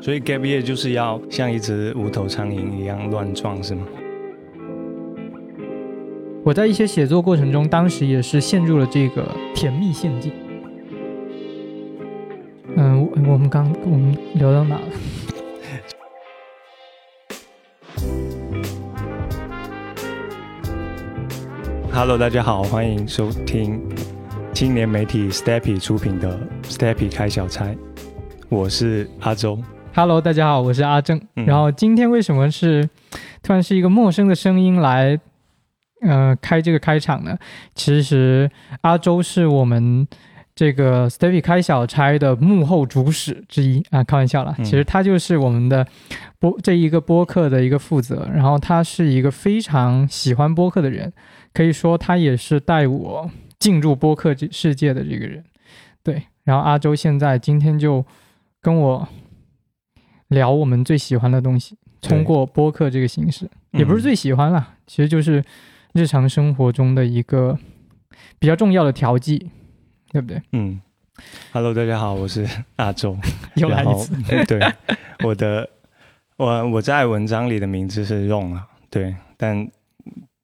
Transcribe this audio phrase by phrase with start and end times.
[0.00, 3.82] 所以 gap year 就是要像一只无头苍蝇一样乱撞，是吗？
[6.44, 10.32] 我在一些写作过程中，当时也是陷入了这个甜蜜陷阱。
[12.76, 14.88] 嗯，我们刚我们聊到哪了
[21.92, 23.82] ？Hello，大家好，欢迎收听
[24.54, 27.76] 青年媒体 Steppy 出品的 Steppy 开小差，
[28.48, 29.58] 我是阿周。
[29.94, 31.20] Hello，大家好，我是阿正。
[31.34, 32.88] 然后今天为什么是
[33.42, 35.18] 突然是一个陌生的声音来
[36.02, 37.36] 呃开这个开场呢？
[37.74, 38.48] 其实
[38.82, 40.06] 阿周是我们
[40.54, 44.54] 这个 Steppy 开小差的幕后主使之一啊，开玩笑了。
[44.58, 45.84] 其实他就是我们的
[46.38, 51.12] 播这一个播客的一个负责，然后他是一个非常喜欢播客的人。
[51.52, 53.28] 可以说他也是带我
[53.58, 55.42] 进入播客这世界的这个人，
[56.04, 56.22] 对。
[56.44, 58.04] 然后阿周现在今天就
[58.62, 59.08] 跟我
[60.28, 65.44] 聊我们最喜欢的东西，通过播客这个形式，也不是最喜欢了，其实就是
[65.92, 67.58] 日常生活中的一个
[68.38, 69.50] 比较重要的调剂，
[70.10, 70.40] 对不对？
[70.52, 70.80] 嗯。
[71.52, 73.16] Hello，大家好，我是阿周，
[73.56, 74.14] 又来一次。
[74.46, 74.60] 对，
[75.24, 75.68] 我的
[76.36, 79.68] 我我在文章里的名字是 Ron 啊，对，但。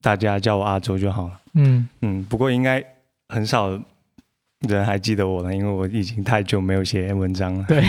[0.02, 1.40] 大家叫我阿周就好了。
[1.54, 2.84] 嗯嗯，不过应该
[3.30, 3.70] 很少
[4.68, 7.64] 人还记得我了，因为我已经太久没有写文章了。
[7.66, 7.82] 对，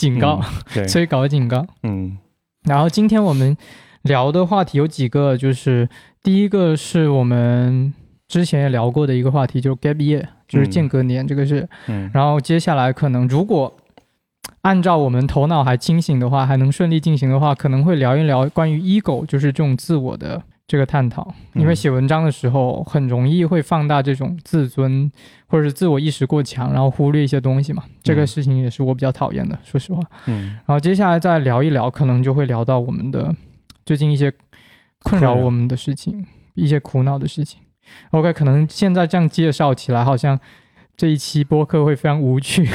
[0.00, 0.40] 警告，
[0.72, 1.66] 对，催稿警告。
[1.82, 2.16] 嗯，
[2.64, 3.54] 然后今天我们
[4.02, 5.86] 聊的话题有几个，就是
[6.22, 7.92] 第一个是我们
[8.26, 11.68] 之前也聊过的一个话题，就是 gap year，就是间隔年，这个是。
[11.88, 12.10] 嗯。
[12.14, 13.76] 然后接下来可能如果
[14.62, 20.42] 按照我们头脑还清醒的话，还能顺利进行的话，可能会聊一聊关于 ego，就是这种自我的。
[20.70, 25.10] 这个探讨，因为写文章的时候很容易会放大这种自尊
[25.48, 27.82] 或者是自我意识过强，然后忽略一些东西嘛。
[28.04, 30.00] 这个事情也是我比较讨厌的，说实话。
[30.26, 30.50] 嗯。
[30.64, 33.34] 然后接下来再聊一聊，可能就会聊到我们的
[33.84, 34.32] 最近一些
[35.02, 36.24] 困扰我们的事情，
[36.54, 37.60] 一些苦恼的事情。
[38.12, 40.38] OK，可能现在这样介绍起来，好像
[40.96, 42.68] 这一期播客会非常无趣。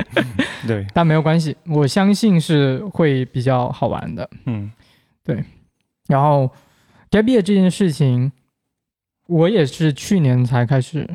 [0.66, 0.86] 对。
[0.94, 4.26] 但没有关系，我相信是会比较好玩的。
[4.46, 4.72] 嗯，
[5.22, 5.44] 对。
[6.08, 6.50] 然后。
[7.10, 8.32] Gap year 这件事情，
[9.28, 11.08] 我也是去年才开始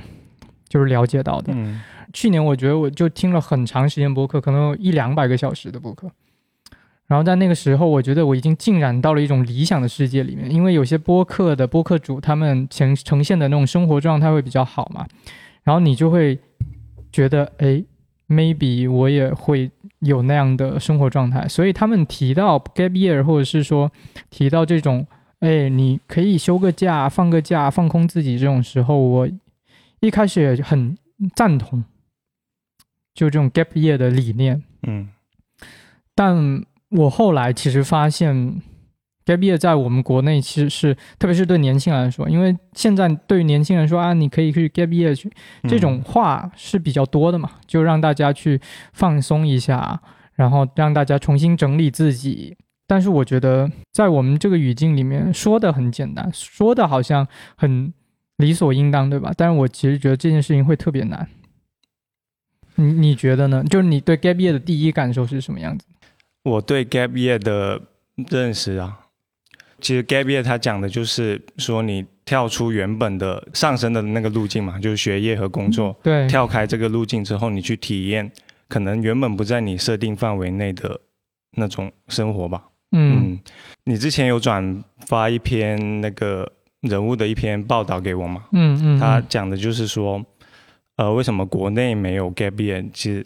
[0.68, 1.53] 就是了解到的。
[1.56, 1.81] 嗯，
[2.13, 6.09] 去年我觉得我就听了很长时间播客，可能有一两百个小时的播客。
[7.07, 15.06] 然后在那个时候，我觉得我已经浸染到了一种理想的世界里面，因为有些播客的播客主他们呈呈现的那种生活状态会比较好嘛。
[15.63, 16.40] 然后你就会
[17.12, 17.84] 觉得，哎
[18.29, 19.69] ，maybe 我也会
[20.00, 21.46] 有那样的生活状态。
[21.47, 23.91] 所以他们提到 gap year，或者是说
[24.29, 25.06] 提到这种。
[25.41, 28.38] 哎，你可以休个假，放个假，放空自己。
[28.38, 29.29] 这种时候，我
[30.00, 30.96] 一开始也很
[31.35, 31.84] 赞同，
[33.16, 34.62] 就这种 gap year 的理念。
[34.84, 35.09] 嗯，
[36.13, 38.62] 但我后来其实发现
[39.25, 45.31] ，gap year 在我们国内其实是，特别是对年轻人来说，因为现在对于年轻人说啊，你可以去 gap year 去，
[45.68, 48.62] 这种话是比较多的嘛，就让大家去
[48.94, 50.00] 放松一下，
[50.35, 52.56] 然后让大家重新整理自己。
[52.91, 57.25] 但是我觉得，在我们这个语境里面说的很简单，说的好像
[57.56, 57.94] 很
[58.35, 59.31] 理所应当，对吧？
[59.38, 61.25] 但是我其实觉得这件事情会特别难。
[62.75, 63.63] 你你觉得呢？
[63.69, 65.85] 就是你对 gap year 的第一感受是什么样子？
[66.44, 67.81] 我对 gap year 的
[68.29, 69.00] 认识啊，
[69.79, 78.29] 其实 gap year 它讲的就是说你跳出原本的上升的那个路径嘛，就是学业和工作，对，跳开这个路径之后，你去体验
[78.68, 81.00] 可能原本不在你设定范围内的
[81.56, 82.66] 那种生活吧。
[82.91, 83.40] 嗯，
[83.85, 88.46] 你之前有转发一篇那个人物的一篇报道给我吗？
[88.52, 90.24] 嗯嗯，他讲的就是说，
[90.97, 92.85] 呃，为什么国内没有 gap year？
[92.94, 93.25] 其实，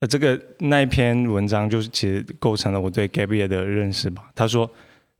[0.00, 4.30] 呃，这个那一篇文章就是其实构成了我对 gap year 的认识吧。
[4.34, 4.68] 他说，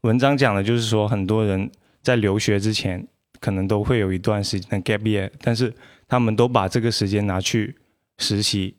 [0.01, 1.71] 文章讲的就是说，很多人
[2.03, 3.07] 在留学之前
[3.41, 5.73] 可能都会有一段时间的 gap year，但是
[6.09, 7.77] 他们都把这个时间拿去
[8.19, 8.75] 实习，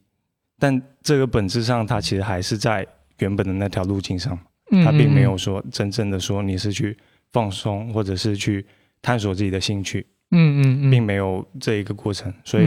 [0.57, 2.85] 但这个本质上他其实还是在
[3.19, 4.37] 原本的那条路径上。
[4.83, 6.95] 他并没有说真正的说你是去
[7.31, 8.65] 放松，或者是去
[9.01, 12.65] 探索自己的兴趣，嗯嗯嗯，并没有这一个过程，所以，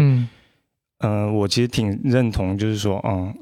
[0.98, 3.34] 嗯，我其实挺认同，就是说，嗯，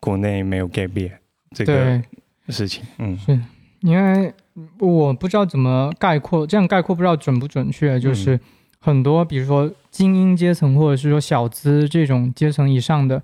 [0.00, 1.12] 国内没有 gap year
[1.54, 2.02] 这个
[2.48, 3.38] 事情，嗯，是。
[3.80, 4.32] 因为
[4.78, 8.38] 我不知道怎么概括，这样概括不知道准不准确，就是
[8.80, 13.22] 很多，比如说精英阶层或者是说小资这种阶层以上的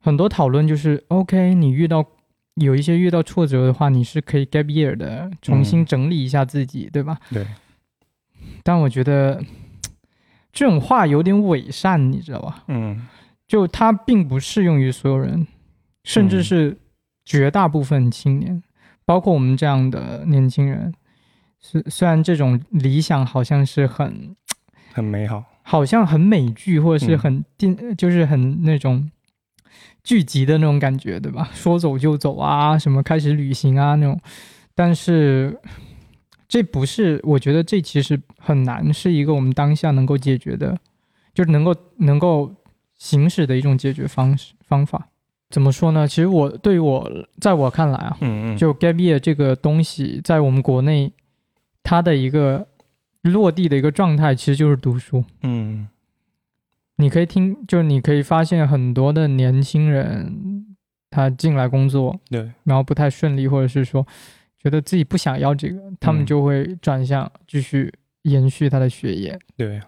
[0.00, 2.04] 很多讨论，就是 OK，你遇到。
[2.60, 7.18] 有一些遇到挫折的话，你是可以 gap year 的，重新整理一下自己，对吧？
[7.30, 7.46] 对。
[8.62, 9.42] 但我觉得
[10.52, 12.64] 这种话有点伪善，你知道吧？
[12.68, 13.06] 嗯。
[13.46, 15.46] 就它并不适用于所有人，
[16.04, 16.76] 甚至是
[17.24, 18.62] 绝大部分青年，
[19.06, 20.92] 包括我们这样的年轻人，
[21.58, 24.36] 虽虽然这种理想好像是很
[24.92, 29.10] 很美好，好像很美剧或者是很电，就是很那种
[30.02, 31.48] 剧集的那种感觉，对吧？
[31.54, 34.20] 说走就走啊，什么开始旅行啊那种，
[34.74, 35.58] 但是
[36.48, 40.78] 这不是，我觉得这其实很难是一个我们当下能够解决的，
[41.34, 42.54] 就是能够能够
[42.96, 45.08] 行使的一种解决方式方法。
[45.50, 46.06] 怎么说呢？
[46.06, 47.10] 其实我对于我，
[47.40, 51.10] 在我看来啊，嗯嗯，就 gap year 这个东西，在我们国内，
[51.82, 52.66] 它的一个
[53.22, 55.24] 落地的一个状态，其实就是读书。
[55.42, 55.88] 嗯，
[57.00, 60.66] 你可以听，就是你可以发现很多的年轻人，
[61.10, 64.04] 他进来工作，对，然后不太顺利，或者是说
[64.58, 67.92] 觉得自己不想要这个，他们就会转向继续
[68.22, 69.38] 延续他的学业。
[69.56, 69.80] 对，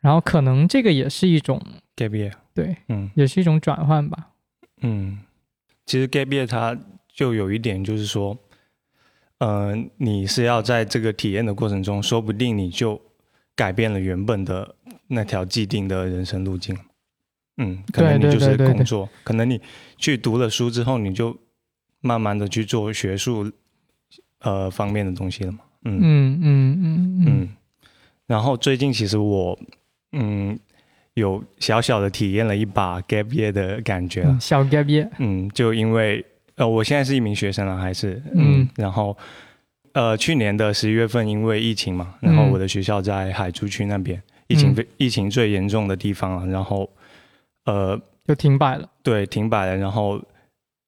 [0.00, 1.60] 然后可能这个也是一种
[1.94, 4.30] gap year，对，嗯，也是一种转换吧。
[4.80, 5.18] 嗯，
[5.84, 6.74] 其实 gap year 它
[7.06, 8.38] 就有一点就是说，
[9.40, 12.98] 嗯，你是要在这个体验的过程中，说不定你就
[13.60, 14.74] 改变了原本的
[15.08, 16.74] 那条既定的人生路径。
[17.58, 19.60] 嗯，可能你就是工作，可能你
[19.98, 21.36] 去读了书之后，你就
[22.00, 23.52] 慢慢的去做学术
[24.40, 25.58] 呃方面的东西了嘛。
[25.84, 27.48] 嗯嗯嗯嗯嗯。
[28.26, 29.58] 然后最近其实我
[30.12, 30.58] 嗯。
[31.14, 36.24] 有小小的体验了一把 gap year 的感觉了，小 gap year，嗯，就因为
[36.54, 39.14] 呃，我现在是一名学生了，还是嗯，然后
[39.92, 46.88] 呃，去年的十一月份因为疫情嘛，然后我的学校在海珠区那边，疫情非疫情最严重的地方了，然后
[47.64, 50.20] 呃，就停摆了，对，停摆了，然后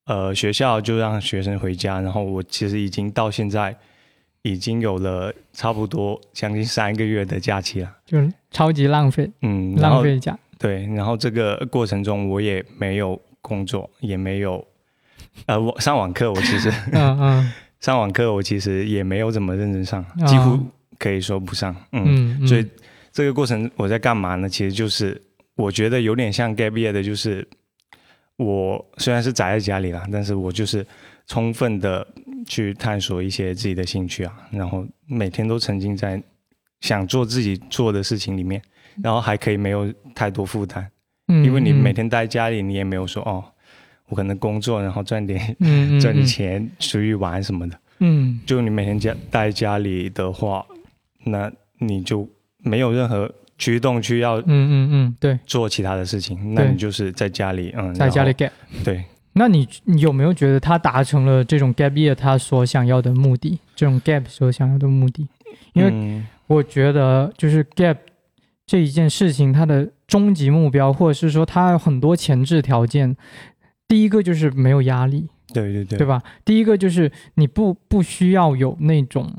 [0.06, 3.76] 呃，学校就让学生回家，然后我其实已经到现在。
[4.44, 10.36] 已经有了差不多将近三个月的假期了，就是超级浪费，嗯，浪费假。
[10.58, 14.66] 对，然后这个过程中我也没有工作，也没有，
[15.46, 17.52] 呃，我上网课，我其实， 嗯嗯，
[17.82, 20.58] 上网课我其实也没有怎么认真上，几乎
[20.98, 22.66] 可以说不上，嗯，所以
[23.12, 24.48] 这个过程我在干嘛呢？
[24.48, 25.20] 其实就是
[25.56, 27.46] 我觉得有点像 gap year 的，就是
[28.36, 30.86] 我虽然是宅在家里了，但是我就是
[31.26, 32.06] 充分的。
[32.44, 36.20] 去探索一些自己的兴趣啊，然后每天都沉浸在
[36.80, 38.60] 想做自己做的事情里面，
[39.00, 40.90] 然后还可以没有太多负担，
[41.28, 43.44] 嗯，因为你每天待家里，你也没有说哦，
[44.12, 45.40] 我可能工作然后赚点
[45.98, 50.62] 赚点钱出去玩什么的，嗯，就你每天家待家里的话，
[51.24, 52.28] 那你就
[52.58, 58.50] 没有任何驱动去要嗯嗯嗯对做其他的事情，那你就是在家里嗯在家里 gap
[58.84, 59.02] 对。
[59.32, 63.58] 那你你有没有觉得他达成了这种 gap year 他所想要的目的？
[63.74, 65.26] 这种 gap 所想要的目的？
[65.72, 67.96] 因为我觉得就是 gap
[68.66, 73.16] 这一件事情，它的终极目标，或者是说它有很多前置条件。
[73.88, 76.22] 第一个就是没有压力，对对对，对吧？
[76.44, 79.32] 第一个就是你不不需要有那种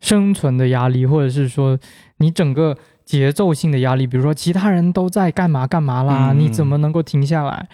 [0.00, 1.78] 生存的压力，或者是说
[2.18, 7.68] 你整个节奏性的压力，比如说其他人都在干嘛干嘛啦，你怎么能够停下来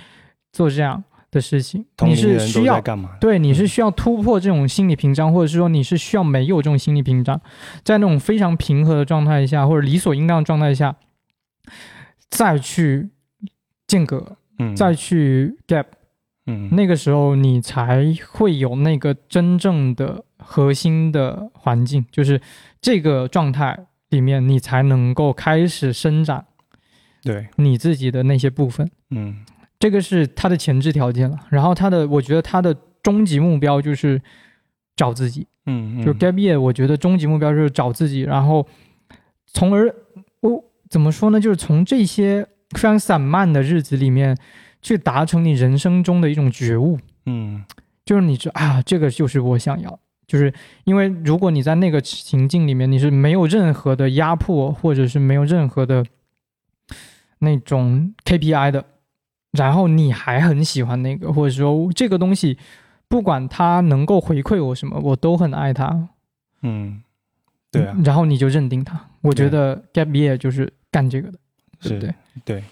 [0.53, 1.05] 做这样？
[1.33, 3.11] 的事情，你是需要干嘛？
[3.21, 7.41] 对，你是需要突破这种心理屏障，或者是说你是需要没有这种心理屏障，
[7.85, 10.97] 在那种非常平和的状态下，或者理所应当的状态下，
[12.29, 13.11] 再去
[13.87, 15.87] 间隔，嗯，再去 gap，
[16.47, 22.41] 嗯，那个时候你才会有那个真正的核心的环境，就是
[22.81, 26.45] 这个状态里面，你才能够开始生长，
[27.23, 27.49] 对。
[27.57, 29.45] 你自己的那些部分，嗯。
[29.79, 34.21] 这个是它的前置条件了，然后它的，我觉得它的终极目标就是
[34.95, 38.69] 找自己，嗯，就 gap year，我觉得终极目标就是找自己，然后
[39.47, 39.91] 从而
[40.41, 42.47] 我怎么说呢，就是从这些
[42.77, 44.37] 非常散漫的日子里面
[44.81, 47.65] 去达成你人生中的一种觉悟，嗯，
[48.05, 50.53] 就是你知啊，这个就是我想要，就是
[50.85, 56.05] 因为如果你在那个情境里面，你是没有任何的压迫，或者是没有任何的
[57.41, 58.85] 那种 KPI 的。
[59.53, 62.57] 然后你还很喜欢那个，或者说这个东西，
[63.09, 66.11] 不管它能够回馈我什么，我都很爱它。
[66.63, 67.03] 嗯，
[67.73, 67.97] 对啊。
[68.05, 69.09] 然后你就认定它。
[69.23, 71.39] 我觉得 gap year 就是干这个的，
[71.81, 72.15] 对不对？
[72.45, 72.65] 对。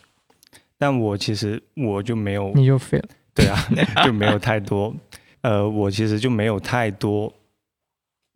[0.77, 3.09] 但我其实我就没有，你就废了。
[3.35, 3.57] 对啊，
[4.05, 4.95] 就没有太多。
[5.43, 7.33] 呃，我其实就没有太多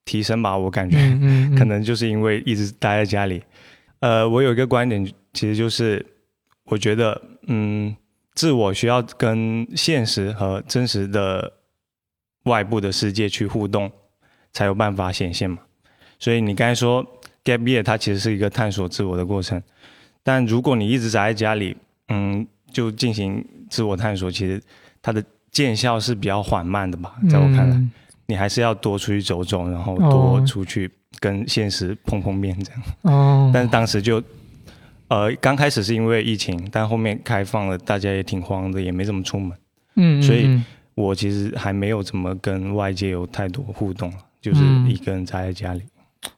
[0.05, 0.97] 提升吧，我感觉，
[1.57, 3.43] 可能就是因为一直待在家里。
[4.01, 6.05] 呃，我有一个观点，其实就是
[6.65, 7.95] 我觉得，嗯。
[8.35, 11.53] 自我需要跟现实和真实的
[12.45, 13.93] 外部的世界去互动，
[14.55, 15.59] 才有办法显现嘛。
[16.19, 17.05] 所以你刚才说
[17.45, 19.63] gap year 它其实是一个探索自我的过程，
[20.23, 21.77] 但如果你一直宅在家里，
[22.09, 24.63] 嗯，就进行自我探索，其实
[25.01, 27.83] 它的见效是比较缓慢的吧，在我看来，
[28.27, 32.83] 你还是要多出去走走，然后多出去跟现实碰碰面这样。
[33.03, 33.51] 哦。
[33.53, 34.23] 但是当时就，
[35.09, 39.59] 呃，刚开始是因为疫情，但后面开放了，大家也挺慌的，也没怎么出门。
[39.97, 40.23] 嗯。
[40.23, 40.61] 所以
[40.95, 45.83] 我其实还没有怎么跟外界有太多互动，就是一个人宅在家里。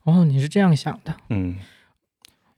[0.04, 1.14] 哦，你是这样想的。
[1.28, 1.54] 嗯。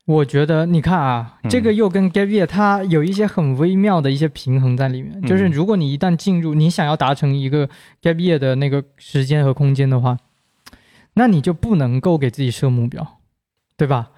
[0.07, 5.21] 我觉得你看啊，这个又跟 gap year 它有一些很微妙的一些平衡在里面。
[5.23, 7.67] 就是如果你一旦进入，你想要达成一个
[8.01, 10.17] gap year 的那个时间和空间的话，
[11.15, 13.19] 那你就不能够给自己设目标，
[13.77, 14.11] 对吧？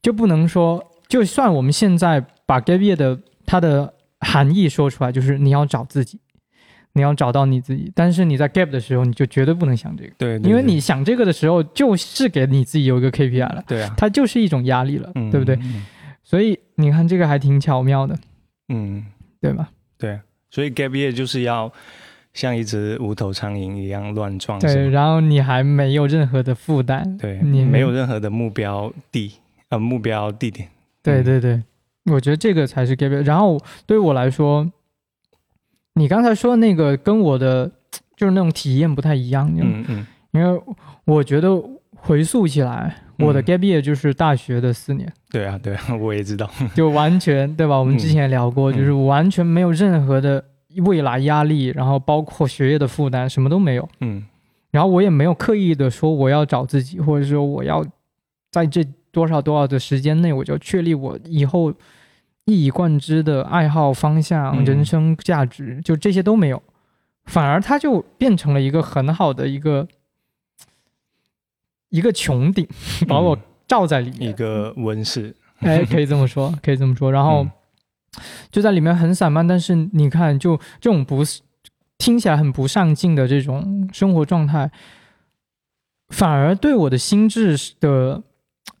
[0.00, 6.18] 就不能说，就算我们现在把 gap year 的它的含义说出来，就是你要找自己。
[6.96, 15.58] 你要找到你自己，但是你在 gap 的时候，你就绝对不能想这个，对，因为你想这个的时候，就是给你自己有一个 KPI 了，对啊，它就是一种压力了，对不对？
[16.22, 18.16] 所以你看这个还挺巧妙的，
[18.68, 19.04] 嗯，
[19.40, 19.68] 对吧？
[19.98, 20.20] 对，
[20.50, 21.70] 所以 gap year 就是要
[22.32, 29.32] 像一只无头苍蝇一样乱撞，对，然后你还没有任何的负担，对你没有任何的目标地
[29.70, 30.68] 呃目标地点，
[31.02, 31.60] 对对对，
[32.12, 33.24] 我觉得这个才是 gap year。
[33.24, 34.70] 然后对于我来说。
[35.94, 37.70] 你刚才说那个跟我的
[38.16, 40.60] 就是那种体验不太一样，嗯嗯，因为
[41.04, 41.50] 我觉得
[41.94, 45.10] 回溯起来，我的 gap year 就是大学的四年。
[45.30, 47.78] 对啊，对，啊，我也知道，就完全对吧？
[47.78, 50.44] 我们之前也聊过，就是完全没有任何的
[50.84, 53.88] 未来压力，然后包括学业的负担，什么都没有。
[54.00, 54.24] 嗯，
[54.72, 57.84] 然后我也没有刻意的说我要找自己，或者说我要
[58.50, 61.72] 在这多少多少的时间内，我就确立我以后。
[62.46, 66.62] 一以贯之的爱好方向、人生价值，就这些都没有，
[67.24, 69.88] 反而他就变成了一个很好的一个
[71.88, 72.68] 一个穹顶，
[73.08, 75.34] 把我罩在里面，一个温室。
[75.60, 77.10] 哎，可以这么说，可以这么说。
[77.10, 77.46] 然后
[78.50, 81.22] 就在里面很散漫，但是你看，就这种不
[81.96, 84.70] 听起来很不上进的这种生活状态，
[86.10, 88.22] 反而对我的心智的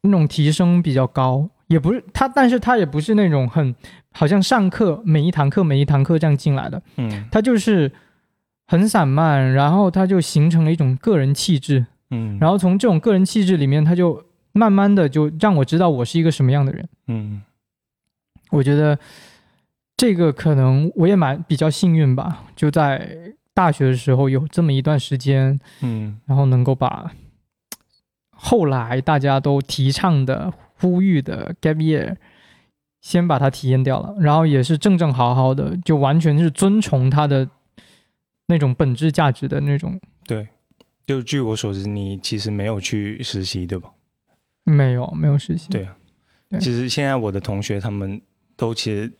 [0.02, 1.48] 那种提升比较高。
[1.74, 3.74] 也不是他，但是他也不是那种很
[4.12, 7.90] 好像上课每一堂课每一堂课这样进来的，嗯，他就是
[8.68, 17.42] 很散漫，然后他就形成了一种个人气质，嗯，然后从这种个人气质里面，他就慢慢的就让我知道我是一个什么样的人，嗯，
[18.52, 18.96] 我觉得
[19.96, 27.10] 这个可能我也蛮比较幸运吧，就在大学的时候有这么一段时间，嗯，然后能够把
[28.30, 30.52] 后来大家都提倡的。
[30.80, 32.16] 呼吁的 gap year，
[33.00, 37.48] 先把它体验掉了，然后也是正正好好的，就完全是遵从它的
[38.46, 40.00] 那种本质价值的那种。
[40.26, 40.48] 对，
[41.06, 43.90] 就据我所知，你其实没有去实习，对吧？
[44.64, 45.68] 没有，没有实习。
[45.70, 45.96] 对啊，
[46.58, 48.20] 其实现在我的同学他们
[48.56, 49.12] 都其实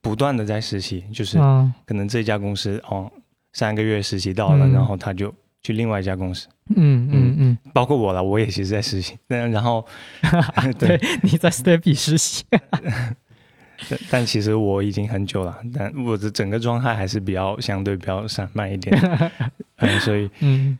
[0.00, 1.38] 不断的在实习，就是
[1.84, 3.10] 可能这家公司哦，
[3.52, 5.34] 三个月实习到了，然后他就。
[5.62, 9.16] 去另外一家公司，嗯嗯嗯，包括我了，我也其实在实习。
[9.26, 9.84] 但然后，
[10.78, 18.96] 对，你在 Stepy 实习，但 但其实我已经很久了，但我的整个状态还是比较相对比较散漫一点，
[19.76, 20.78] 嗯，所以，嗯，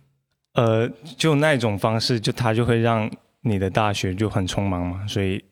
[0.54, 3.10] 呃，就那种方式，就他就会让
[3.42, 5.42] 你的大学就很匆忙嘛，所以，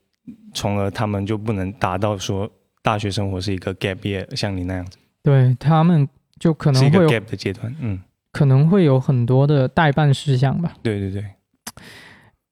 [0.54, 2.50] 从而他们就不能达到说
[2.82, 8.00] 大学生活是一个 gap year，像你那样子，对他们就可能会有 gap 的阶段，嗯。
[8.36, 10.74] 可能会有很多的代办事项吧。
[10.82, 11.24] 对对对，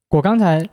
[0.09, 0.67] 我刚才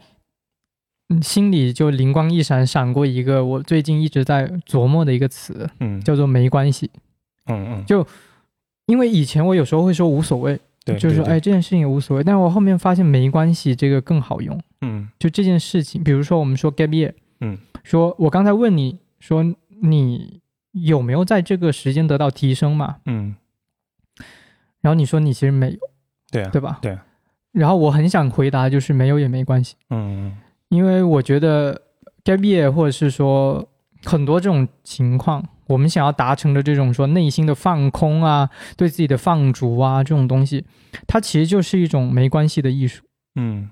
[1.21, 6.89] 心里就灵光一闪，闪过一个我最近一直在琢磨的一个词，嗯，叫做没关系。
[7.47, 8.07] 嗯嗯，就
[8.85, 14.57] 因为以前我有时候会说无所谓，对，就是说哎这件事情也无所谓，但是我后面发现没关系这个更好用。
[14.79, 19.43] 嗯，就这件事情，比如说我们说 gap year，嗯，说我刚才问你说
[19.81, 20.39] 你
[20.71, 22.99] 有没有在这个时间得到提升嘛？
[23.05, 23.35] 嗯。
[24.81, 25.77] 然后你说你其实没有，
[26.31, 26.79] 对啊，对吧？
[26.81, 26.97] 对。
[27.51, 29.75] 然后我很想回答，就是没有也没关系。
[29.89, 30.35] 嗯。
[30.69, 31.81] 因为我觉得
[32.23, 33.67] gap year 或者是说
[34.05, 40.65] 很多这种情况，我们想要达成的这种说内心的放空啊，对自己的放逐啊这种东西，
[41.05, 43.03] 它其实就是一种没关系的艺术。
[43.35, 43.69] 嗯。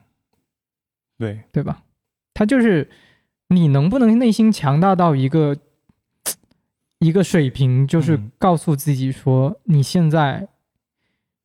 [1.18, 1.40] 对。
[1.52, 1.84] 对吧？
[2.34, 2.90] 它就是
[3.48, 5.56] 你能不能内心强大到一个
[7.00, 10.50] 一个水平，就是告诉自己说你现在。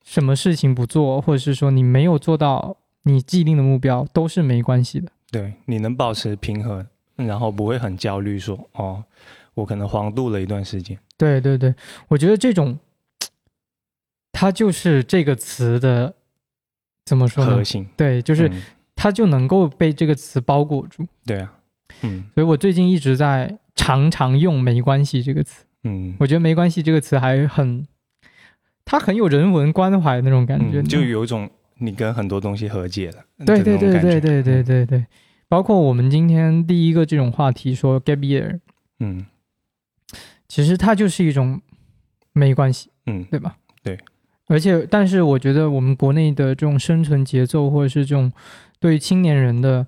[0.04, 5.10] 什么事情不做，或者是说你没有做到你既定的目标，都是没关系的。
[5.30, 9.02] 对，你能保持平衡，然后不会很焦虑，说哦，
[9.54, 10.96] 我可能黄度了一段时间。
[11.16, 11.74] 对对对，
[12.08, 12.78] 我觉得这种，
[14.30, 16.14] 它就是这个词的
[17.06, 17.56] 怎么说呢？
[17.56, 17.86] 核心。
[17.96, 18.50] 对，就是
[18.94, 21.06] 它就能够被这个词包裹住。
[21.24, 21.52] 对啊，
[22.02, 25.64] 嗯，所以我最近一直在常常用“没关系”这个词。
[25.84, 27.86] 嗯，我觉得“没关系”这个词还很。
[28.84, 31.48] 他很有人文关怀那种感觉，就有一种
[31.78, 33.24] 你跟很多东西和解了。
[33.46, 35.06] 对对对对对对对对，
[35.48, 38.60] 包括我们今天第一个这种话题说 gap year，
[39.00, 39.24] 嗯，
[40.48, 41.60] 其实它就是一种
[42.32, 43.56] 没关系，嗯，对吧？
[43.82, 43.98] 对。
[44.46, 48.30] 而且，但是我觉得我们国内的这种生存节奏，或者是这种
[48.78, 49.86] 对青年人的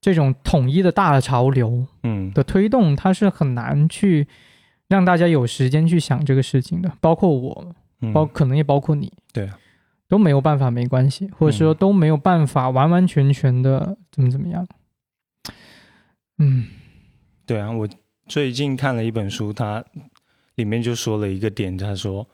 [0.00, 4.26] 这种统一的大的潮流，嗯，的推动，它是很难去
[4.88, 7.74] 让大家有时间去想这个事情的，包括我。
[8.12, 9.50] 包可能也包括你，对，
[10.08, 14.66] 都没有办法，没关系，或者说都没有办法完完全全的怎么怎么样。
[16.38, 16.66] 嗯，
[17.46, 17.88] 对啊，我
[18.26, 19.84] 最近看了一本书，它
[20.56, 22.28] 里面就说了一个点，他说，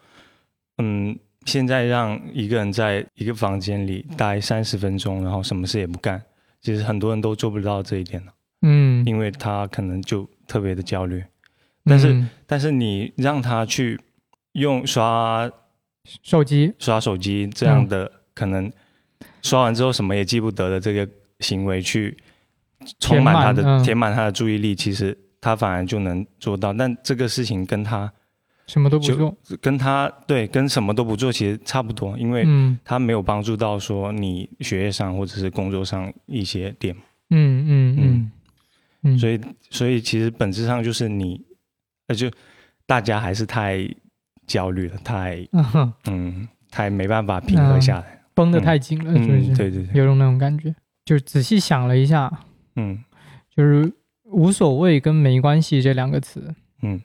[0.78, 6.22] 嗯，现在让一个人在一个房间里待三十分钟，然后什么事也不干，
[6.60, 8.32] 其实很多人都做不到这一点了。
[8.62, 9.30] 嗯，因为。
[9.30, 11.24] 他可能就特别的焦虑，
[11.84, 14.00] 但是但是你让他去。
[14.52, 15.50] 用刷
[16.22, 18.70] 手机、刷手机这样的可能
[19.40, 21.08] 刷完之后什么也记不得的这个
[21.40, 22.16] 行为去
[22.98, 26.72] 充满他的填满他的注意力，其实他反而就能做到。
[26.72, 28.12] 但这个事情跟他
[28.66, 32.44] 什么都不做，跟他对跟什么都不做其实差不多，因为
[32.84, 36.94] 他没有帮助到说你学业上或者是工作上一些点。
[37.30, 38.30] 嗯嗯嗯
[39.02, 39.40] 嗯，所以
[39.70, 41.40] 所以其实本质上就是你，
[42.06, 42.30] 那就
[42.86, 43.88] 大家还是太。
[44.52, 45.48] 焦虑了，太
[46.04, 49.54] 嗯，太没办法平和下来，绷得太紧了，是不是？
[49.56, 50.74] 对对对，有种那种感觉。
[51.06, 52.30] 就仔细想了一下，
[52.76, 53.02] 嗯，
[53.56, 53.90] 就是
[54.24, 57.00] 无所谓跟没关系这两个词，嗯，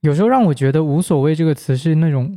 [0.00, 2.36] 有时候让我觉得无所谓这个词是那种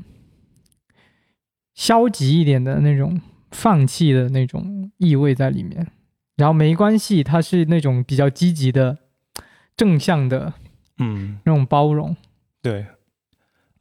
[1.74, 3.19] 消极一点的那种
[3.50, 5.88] 放弃的那种意味在里面，
[6.36, 9.00] 然后没关系，它是那种比较积极的
[9.75, 10.53] 正向的，
[11.00, 12.15] 嗯，那种包容，
[12.62, 12.86] 对。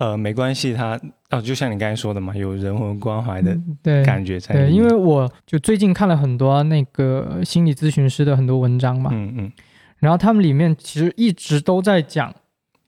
[0.04, 3.58] 呃，没关系，他哦，就像你刚才说的嘛，有人文关怀的
[4.04, 4.54] 感觉在。
[4.54, 9.52] 对，因为我就最近看了很多那个心理咨询师的很多文章嘛，嗯嗯，
[10.00, 12.34] 然后他们里面其实一直都在讲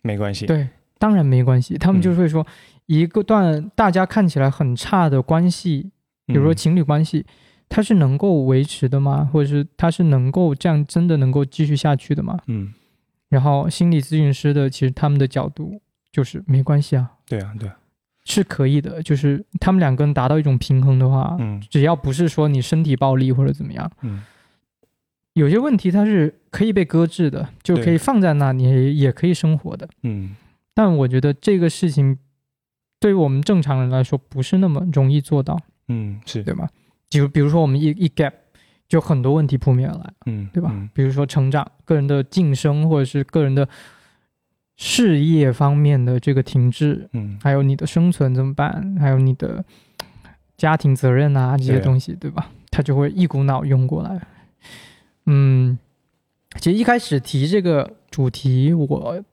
[0.02, 2.46] 没关系，对，当然没关系，他们就会说
[2.84, 5.90] 一个段大家看起来很差的关系，
[6.26, 7.24] 比如说情侣关系，
[7.70, 9.26] 它是能够维持的吗？
[9.32, 12.38] 或者是它是能够这样真的能够继续下去的吗？
[12.48, 12.74] 嗯，
[13.30, 15.80] 然后心理咨询师的其实他们的角度。
[16.12, 17.70] 就是没关系啊，对啊，对，
[18.24, 19.02] 是可以的。
[19.02, 24.22] 就是他们两个人达到一种平衡的话，嗯，只要不是说你身体暴力或者怎么样，嗯，
[25.34, 30.34] 有些问题它是可以被搁置的，就可以放在那，里也可以生活的，嗯。
[30.74, 32.18] 但我觉得这个事情
[32.98, 36.68] 对于我们正常人来说不是那么容易做到，嗯，是对吧？
[37.08, 38.32] 就比如说我们一一 gap，
[38.88, 40.74] 就很多问题扑面而来，嗯，对吧？
[40.92, 43.68] 比如说成长、个人的晋升或者是个人的。
[44.76, 48.94] 事业方面的这个停滞，嗯，还有你的生存怎么办？
[49.00, 49.64] 还有你的
[50.58, 52.50] 家庭责任啊，这些东西，对吧？
[52.70, 54.20] 他就会一股脑涌过来。
[55.24, 55.78] 嗯，
[56.60, 59.24] 其实一开始提这个主题，我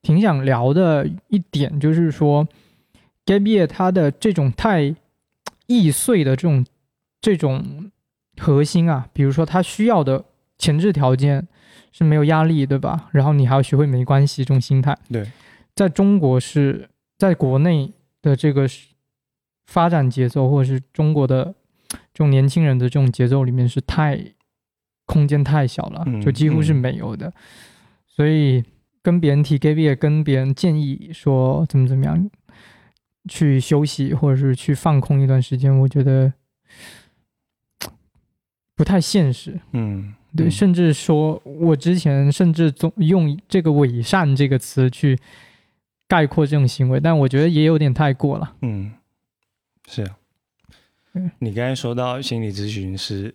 [0.00, 2.46] 挺想聊的一点就是说
[3.26, 4.94] year 它的这种太
[5.66, 6.64] 易碎的这种
[7.20, 7.90] 这种
[8.38, 10.24] 核心啊，比如说它需要的
[10.56, 11.48] 前置条件。
[11.96, 13.08] 是没有压力，对吧？
[13.12, 14.98] 然后你还要学会没关系这种心态。
[15.08, 15.30] 对，
[15.76, 18.66] 在中国是在国内的这个
[19.66, 21.54] 发展节奏，或者是中国的
[22.12, 24.32] 这种年轻人的这种节奏里面是太
[25.06, 27.32] 空间太小了，就几乎是没有的。
[28.08, 28.64] 所以
[29.00, 32.28] 跟别人提 gap year，跟别人建议说怎么怎么样
[33.28, 36.32] 去休息，或者是去放空一段时间，我觉得
[38.74, 39.60] 不太现实。
[39.70, 40.16] 嗯。
[40.36, 45.16] 对，甚至说，我之前甚至总用这个“伪善”这个词去
[46.08, 48.56] 概括这种行为，但我觉得也有点太过了。
[48.62, 48.92] 嗯，
[49.88, 50.16] 是啊。
[51.38, 53.32] 你刚才说到心理咨询师，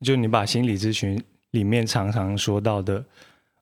[0.00, 3.04] 就你把心理咨询里面常常说到的，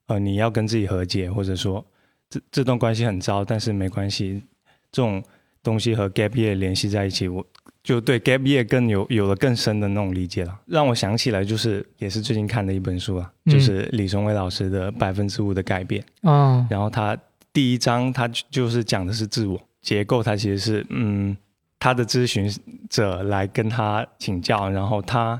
[0.05, 1.83] 呃，你要跟自己和解，或者说
[2.29, 4.43] 这这段关系很糟，但是没关系，
[4.91, 5.23] 这种
[5.63, 7.45] 东西和 gap year 联系在一起，我。
[7.85, 16.65] 就对 gap year 更有有了更深的那种理解了，让我想起来就是也是最近看的一本书啊，就是李松蔚老师的百分之五的改变啊。
[16.67, 17.15] 然后他
[17.53, 21.37] 第一章他就是讲的是自我结构，他其实是嗯
[21.77, 22.51] 他的咨询
[22.89, 25.39] 者来跟他请教，然后他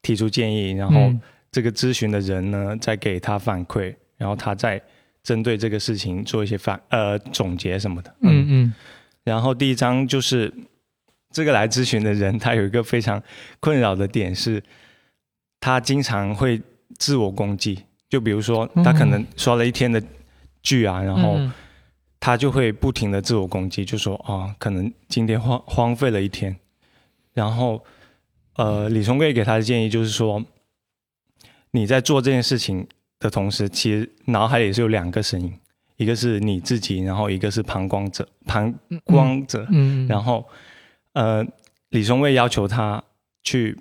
[0.00, 1.12] 提出建议，然后
[1.50, 4.80] 这个咨询的人呢再给他反馈，然后他再
[5.22, 8.14] 针对这个事情做一些反呃总结什么的。
[8.22, 8.74] 嗯嗯。
[9.24, 10.50] 然后第一章就是。
[11.32, 13.22] 这个来咨询的人，他有一个非常
[13.60, 14.62] 困扰的点是，
[15.58, 16.60] 他经常会
[16.98, 17.82] 自我攻击。
[18.08, 20.02] 就比如说，他可能刷了一天的
[20.62, 21.40] 剧啊，然后
[22.20, 26.54] 他就会不停的自我攻击，就说啊，可能今天荒荒废了一天。
[27.32, 27.82] 然后，
[28.56, 30.44] 呃，李松贵给他的建议就是说，
[31.70, 32.86] 你在做这件事情
[33.18, 35.50] 的同时，其实脑海里是有两个声音，
[35.96, 39.66] 一个是你自己，然后一个是旁观者，旁观者。
[39.70, 40.06] 嗯。
[40.06, 40.46] 然后，
[41.12, 41.44] 呃，
[41.90, 43.02] 李松蔚要求他
[43.42, 43.78] 去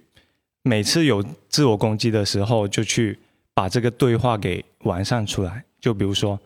[0.63, 3.17] 每次有自我攻击的时候，就去
[3.53, 5.63] 把这个对话给完善出来。
[5.79, 6.39] 就比如说，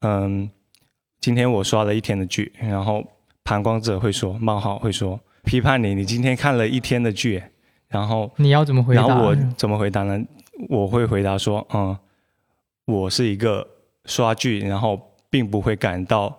[0.00, 0.50] 嗯，
[1.20, 3.04] 今天我刷了一天的剧，然后
[3.44, 5.18] 旁观者会说冒号会说。
[5.44, 7.40] 批判你，你今天看了一天的剧，
[7.86, 9.06] 然后你要怎么回答？
[9.06, 10.20] 然后我怎么回答呢？
[10.68, 11.96] 我会回答说，嗯，
[12.84, 13.64] 我是一个
[14.06, 16.36] 刷剧，然后并不会感到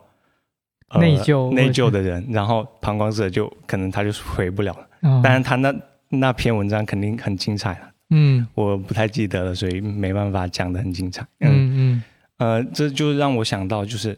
[0.99, 2.25] 内疚内疚的人。
[2.29, 4.87] 然后旁观者就可能他就回不了了。
[5.01, 5.73] 当然，他那
[6.09, 7.91] 那篇文章肯定很精彩了。
[8.09, 11.25] 嗯，我不太记得了，所以没办法讲的很精彩。
[11.39, 12.03] 嗯嗯，
[12.37, 14.17] 呃，这就让我想到就是。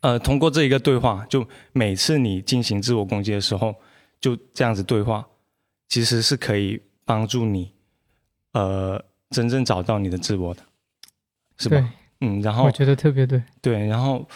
[0.00, 3.74] 呃，通过这一个对话，就每次你进行自我攻击的时候，
[4.20, 5.26] 就这样子对话，
[5.88, 7.72] 其实是可以帮助你，
[8.52, 10.60] 呃，真正找到你的自我的，
[11.56, 11.90] 是吧？
[12.20, 13.42] 嗯，然后我觉得特别对。
[13.62, 14.28] 对，然后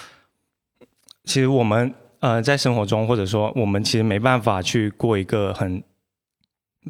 [1.28, 5.82] 其实我们呃在生活中，或者说我们其实没办法去过一个很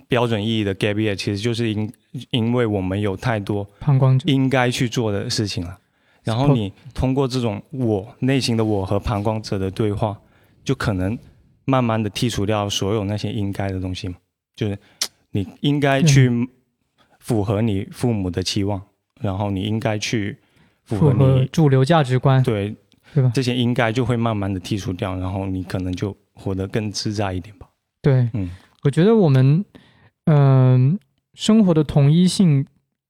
[0.07, 1.93] 标准意义的 gap year，其实就是因
[2.31, 5.77] 因为我们有太多旁观者应该去做的事情了。
[6.23, 10.17] 然后你通过这种我内心的我和旁观者的对话，
[10.63, 11.19] 就可能
[11.65, 14.15] 慢慢的剔除掉所有那些应该的东西嘛，
[14.55, 14.79] 就是
[15.33, 16.31] 你应该去
[17.19, 18.81] 符合你父母的期望，
[19.21, 20.39] 然后你应该去
[20.85, 22.77] 符合你主流价值观，对
[23.15, 23.31] 对吧？
[23.35, 27.69] 这些应该就会慢慢的剔除掉，然后你可能就活得更自在一点吧。
[28.03, 28.51] 对，嗯，
[28.83, 29.65] 我觉得我们
[30.27, 30.99] 嗯
[31.35, 32.67] 生活的同一性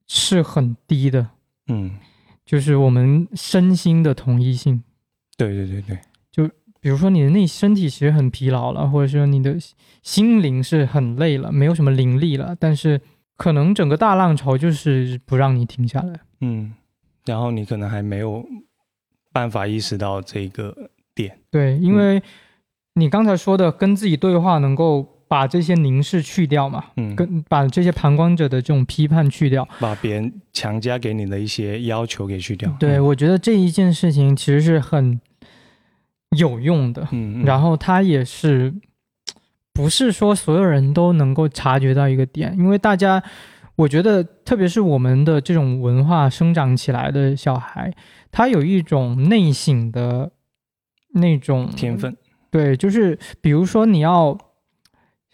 [0.07, 1.29] 是很低的，
[1.69, 1.99] 嗯。
[2.49, 4.83] 就是我们身心的同一性，
[5.37, 5.99] 对对对对，
[6.33, 6.49] 就
[6.81, 9.55] 比如说你的内身体其实很疲劳了，或者说你的
[10.03, 12.99] 心灵是很累了，没有什么灵力了，但是
[13.37, 16.73] 可能整个大浪潮就是不让你停下来，嗯，
[17.27, 18.43] 然后你可能还没有
[19.39, 20.75] 办法意识到这个
[21.15, 22.23] 点，对，因为
[22.95, 25.15] 你刚才说的跟自己对话能够。
[25.31, 32.75] 把这些凝视去掉嘛，嗯，跟把这些旁观者的这种批判去掉，把别人强加给你的一些要求给去掉。
[32.81, 35.21] 对，我觉得这一件事情其实是很
[36.39, 38.73] 有用的，嗯，然后它也是
[39.75, 43.23] 不是说所有人都能够察觉到一个点，因为大家，
[43.79, 47.93] 我觉得特别是我们的这种文化生长起来的小孩，
[48.31, 50.31] 他有一种内省的
[51.15, 52.17] 那种天分，
[52.51, 54.39] 对，就是比如说你要。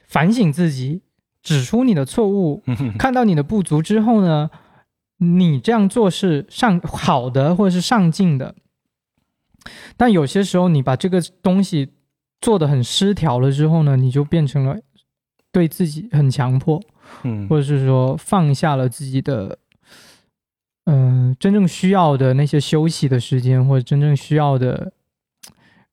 [0.06, 1.02] 反省自己，
[1.42, 2.62] 指出你的错误，
[2.96, 4.48] 看到你的不足之后呢，
[5.16, 8.54] 你这样做是上好的或者是上进的。
[9.96, 11.94] 但有些时候你把这个东西
[12.40, 14.76] 做的很失调了之后呢，你就变成了
[15.50, 16.80] 对自己很强迫，
[17.22, 19.58] 嗯，或者是说放下了自己的，
[20.84, 24.92] 嗯，真正需要的那些休息的时间，或者真正需要的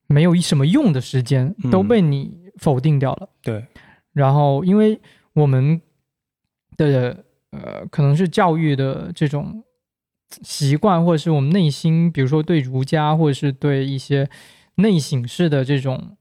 [0.08, 3.30] 没有什么用的时间都被你否定掉了。
[3.42, 3.66] 对。
[4.14, 5.00] 然后，因为
[5.34, 5.80] 我们
[6.76, 9.64] 的呃，可能是教育的这种
[10.42, 14.30] 习惯，或者是我们内心，比如说对儒家，或者是对一些
[14.76, 16.18] 内省式的这种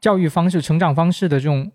[0.00, 1.70] 教育方式、成长方式的这种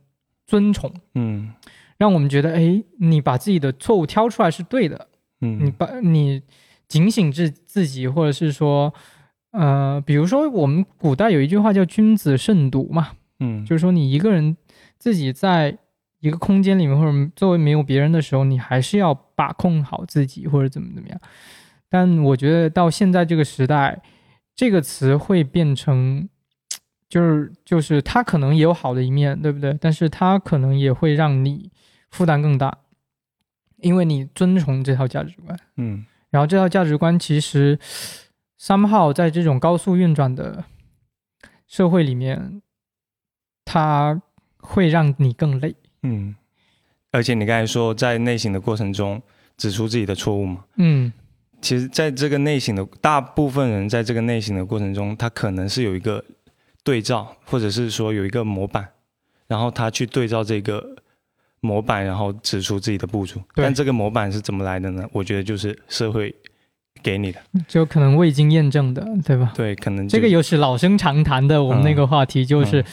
[0.47, 1.53] 尊崇，嗯，
[1.97, 5.07] 让我们觉得，哎，你把自己的错误挑出来是对的，
[5.41, 6.41] 嗯，你把你
[6.87, 8.93] 警醒自自己，或者是说，
[9.51, 14.55] 呃，比如说我们古代有一句话叫“君子慎独”嘛，嗯，就是说你一个人。
[14.97, 15.77] 自己在
[16.21, 21.19] 一个空间里面，或者作为没有别人的时候，你还是要把控好自己，或者怎么怎么样。
[21.89, 24.01] 但我觉得到现在这个时代，
[24.55, 26.27] 这个词会变成，
[27.07, 29.77] 就是就是它可能也有好的一面，对不对？
[29.79, 31.69] 但是它可能也会让你
[32.15, 32.77] 负担更大，
[33.77, 35.59] 因为你遵从这套价值观。
[35.75, 37.77] 嗯，然后这套价值观其实
[38.59, 40.63] ，somehow 在这种高速运转的
[41.67, 42.61] 社会里面，
[43.65, 44.21] 它。
[44.67, 46.35] 会让你更累，嗯，
[47.11, 49.21] 而且你刚才说在内省的过程中
[49.57, 51.13] 指出自己的错误嘛，嗯，
[51.61, 56.25] 其实在这个内省的大部分人在这个内省的过程中，他可能是有一个
[56.83, 58.89] 对照，或者是说有一个模板，
[59.45, 60.95] 然后他去对照这个
[61.65, 63.41] 模板，然后指出自己的不足。
[63.55, 65.05] 但这个模板是怎么来的呢？
[65.11, 66.33] 我觉得就是社会
[67.03, 69.51] 给你的，就可能未经验证的，对吧？
[69.55, 72.85] 对，可能这个又是老生常谈的，我们那个话题就是。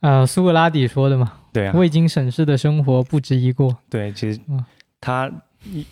[0.00, 3.76] 呃，苏格拉底说的嘛，对啊，未经审视的生活不值一过。
[3.90, 4.40] 对，其实
[4.98, 5.30] 他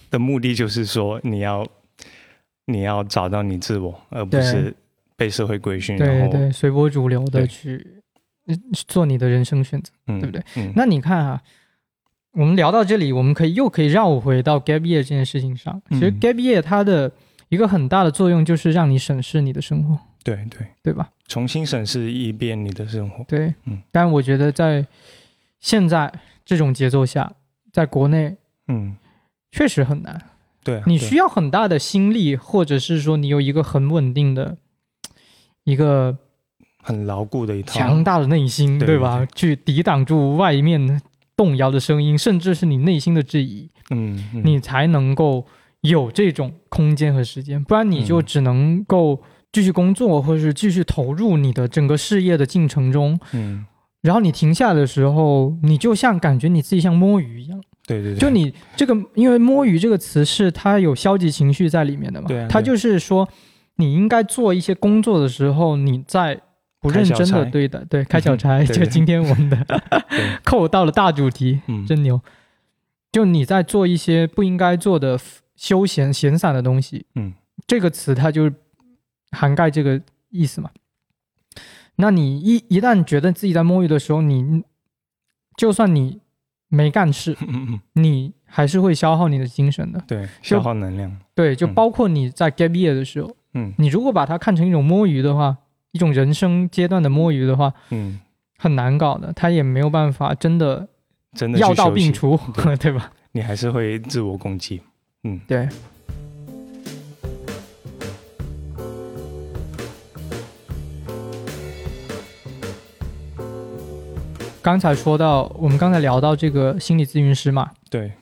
[0.08, 1.66] 的目的就是说，你要
[2.64, 4.74] 你要找到你自我，而不是
[5.14, 7.86] 被社会规训，对对，随波逐流的去
[8.72, 10.42] 做你的人生选择，对不对？
[10.74, 11.42] 那你看啊，
[12.32, 15.80] 我们聊到这里，我们可以又可以绕回到 gap year 这件事情上。
[15.90, 17.10] 其实 gap year 它的
[17.48, 21.08] 一个很大的作用就是让你审视你的生活，对对对吧？
[21.26, 23.82] 重新审视一遍你的生活，对，嗯。
[23.90, 24.86] 但我觉得在
[25.58, 26.12] 现在
[26.44, 27.32] 这种节奏下，
[27.72, 28.36] 在国内，
[28.68, 28.96] 嗯，
[29.50, 30.20] 确实很难。
[30.62, 34.58] 对，你需要很大的心力，或者是说你有一个很稳定的、
[35.64, 36.18] 一个
[36.82, 39.26] 很牢固的一套强大的内心，对吧？
[39.34, 41.00] 去抵挡住外面
[41.38, 45.46] 动摇的声音，甚至是你内心的质疑，嗯，你才能够
[45.82, 49.22] 有这种空间和时间，不然你就只能够
[49.52, 53.64] 继续工作，或者是继续投入你的整个事业的进程中，嗯，
[54.02, 57.62] 然后你停下的时候，你就像感觉你自己像摸鱼一样。
[57.86, 62.28] 对对对，就你这个，因为“摸鱼”这个词是它有消极情绪在里面的嘛？
[62.28, 63.26] 对，它就是说，
[63.76, 66.38] 你应该做一些工作的时候，你在
[66.80, 68.62] 不认真的对的，对，开小 差。
[68.64, 69.66] 就今天我们的
[70.44, 72.20] 扣到了大主题，真牛。
[73.10, 75.18] 就你在做一些不应该做的
[75.56, 77.32] 休闲闲散的东西，嗯，
[77.66, 78.50] 这个词它就
[79.32, 80.70] 涵盖这个意思嘛。
[81.96, 84.62] 那你一一旦觉得自己在摸鱼的时候，你
[85.56, 86.20] 就算你。
[86.70, 87.34] 没干事，
[87.94, 90.04] 你还是会消耗你的精神的。
[90.06, 91.18] 对，消耗能量。
[91.34, 95.56] 对，就包括你在 gap year 的时候，嗯，你如果把它看成一种摸鱼的话，
[95.92, 98.20] 一种人生阶段的摸鱼的话，嗯，
[98.58, 100.88] 很难搞的，他也没有办法真的
[101.34, 102.38] 真的药到病除，
[102.80, 103.12] 对吧？
[103.32, 104.82] 你还是会自我攻击。
[105.24, 105.68] 嗯，对。
[114.60, 118.12] 刚才说到，我们刚才聊到这个心理咨询师嘛，对，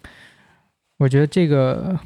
[0.99, 1.99] 我觉得这个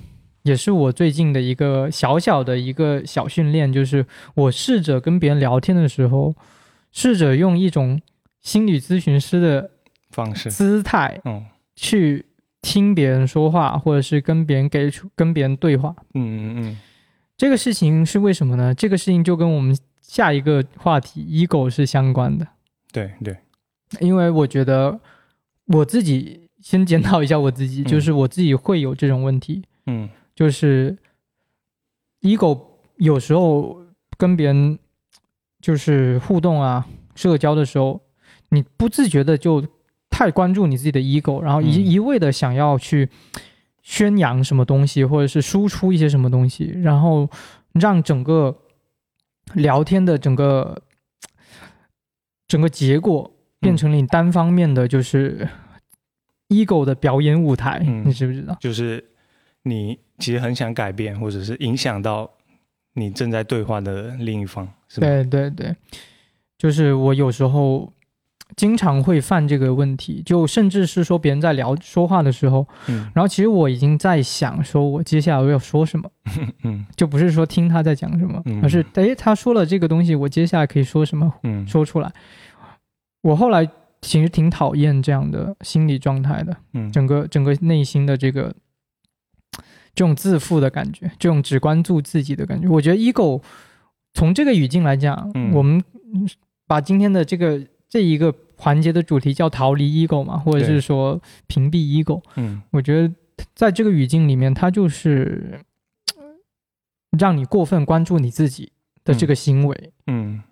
[0.42, 6.34] 也是我最近的一个小小的一个小训练，就是我试着跟别人聊天的时候，
[6.92, 8.00] 试着用一种
[8.40, 9.70] 心理咨询师的
[10.10, 11.44] 方式、姿态，嗯，
[11.76, 12.26] 去
[12.62, 16.78] 听别人说话，或者是跟别人给出、跟别人对话，嗯嗯嗯，
[17.36, 18.74] 这个事情是为什么呢？
[18.74, 22.46] 这个事情就跟我们下一个话题 ego 是相关的，
[22.92, 23.36] 对对。
[23.98, 25.00] 因为我觉得
[25.66, 30.08] 我自己先检讨一下我自己，就是我自己会有这种问题，嗯，
[30.40, 30.96] 就是
[32.22, 32.58] ego
[32.96, 33.78] 有时候
[34.16, 34.78] 跟别人
[35.60, 38.00] 就是互动啊、社交的时候，
[38.48, 39.62] 你不自觉的就
[40.08, 43.10] 太关注你自己的 ego，然后一一味的想要去
[43.82, 47.28] 宣扬什么东西，或者是输出一些什么东西，然后
[47.74, 48.62] 让整个
[49.52, 50.82] 聊天的整个
[52.48, 53.30] 整个结果。
[53.62, 55.46] 变成了你单方面的就是
[56.48, 58.56] ego 的表演舞台，你知不知道？
[58.58, 59.09] 就是
[59.64, 62.30] 你其实很想改变，或者是影响到
[62.94, 65.06] 你正在对话的另一方，是吧？
[65.06, 65.76] 对对对，
[66.58, 67.92] 就是我有时候
[68.56, 76.10] 经常会犯这个问题，就甚至是说别人在聊说话的时候，嗯，然后其实我已经在想，说我接下来要说什么，
[76.64, 82.12] 嗯，就不是说听他在讲什么，而是诶他说了这个东西，我接下来可以说什么，嗯，说出来。
[83.22, 83.68] 我后来
[84.00, 88.52] 其实挺讨厌这样的心理状态的，嗯，整个整个内心的这个
[89.94, 92.68] 这种自负的感觉，这种只关注自己的感觉。
[92.68, 93.42] 我觉得 ego
[94.14, 95.82] 从这个语境来讲，我们
[96.66, 103.14] 把今天的这个这一个环节的主题叫逃离 ego 嘛，或者是说屏蔽 ego，嗯，我觉得
[103.54, 105.60] 在这个语境里面，它就是
[107.18, 108.72] 让你过分关注你自己
[109.04, 110.42] 的这个行为，嗯。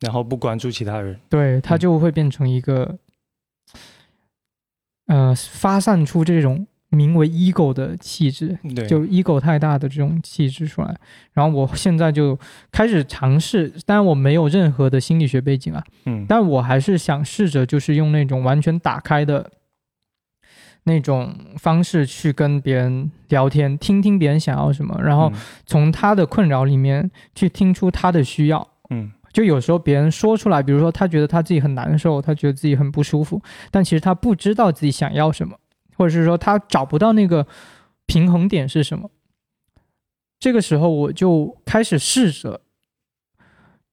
[0.00, 2.98] 然后不关注其他人，对他就会变成一个，
[5.06, 10.96] 呃，发散出这种名为 ego 的气质，就 ego 太大的这种气质出来。
[11.32, 12.38] 然后我现在就
[12.70, 19.50] 开始尝试，当然我没有任何的心理学背景啊，嗯，但我还是想试着就是用那种完全打开的
[20.84, 25.32] 那种方式去跟别人聊天，听听别人想要什么，然后
[25.66, 29.12] 从他的困扰里面去听出他的需要，嗯。
[29.34, 35.56] 就有时候别人说出来，比如说他觉得他自己很难受，他觉得自己很不舒服，但其实他不知道自己想要什么，
[35.96, 37.46] 或者是说他找不到那个
[38.06, 39.10] 平衡点是什么。
[40.38, 42.60] 这个时候我就开始试着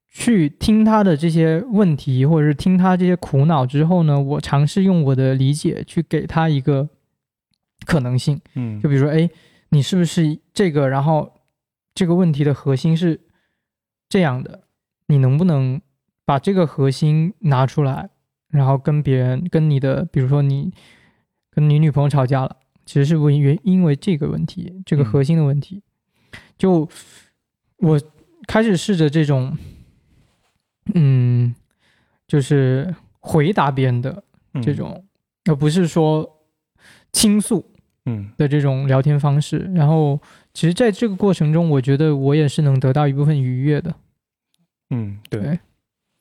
[0.09, 6.89] 去听他的这些问题，或者是听他这些苦恼之后呢，我尝试用我的理解去给他一个
[7.85, 8.41] 可能性。
[8.55, 9.29] 嗯，就比如说，哎，
[9.69, 10.89] 你是不是这个？
[10.89, 11.31] 然后
[11.95, 13.21] 这个问题的核心是
[14.09, 14.63] 这样的。
[15.07, 15.81] 你能不能
[16.25, 18.09] 把这个核心拿出来，
[18.49, 20.73] 然后跟别人、跟你的，比如说你
[21.51, 25.83] 跟你女朋友吵架了，其实是为原因为这个问题，这个核心的问题，
[26.57, 26.89] 就
[27.77, 28.01] 我
[28.47, 29.57] 开始试着这种
[30.95, 31.53] 嗯，
[32.27, 34.23] 就是回答别人的
[34.61, 35.05] 这种，
[35.45, 36.39] 而不是说
[37.11, 37.71] 倾诉，
[38.05, 39.69] 嗯的这种聊天方式。
[39.75, 40.19] 然后，
[40.53, 43.95] 其实在这个过程中，我觉得我也是能得到一部分愉悦的。
[44.89, 45.59] 嗯，对。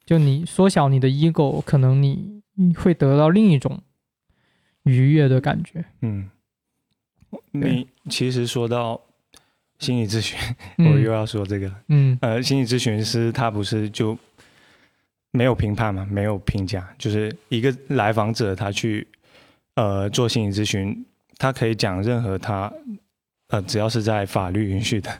[0.04, 2.42] 就你缩小你的 ego，可能你
[2.76, 3.80] 会得到另一种
[4.90, 5.84] 愉悦的感觉。
[6.02, 6.28] 嗯，
[7.52, 9.00] 你其实说到
[9.78, 10.36] 心理咨询，
[10.78, 11.72] 我又要说这个。
[11.88, 14.18] 嗯，呃，心理咨询师他不是就
[15.30, 19.06] 没有评判嘛，没有评价，就是一个来访者他去
[19.76, 21.06] 呃做心理咨询，
[21.38, 22.72] 他可以讲任何他
[23.48, 25.10] 呃只要是在法律允许的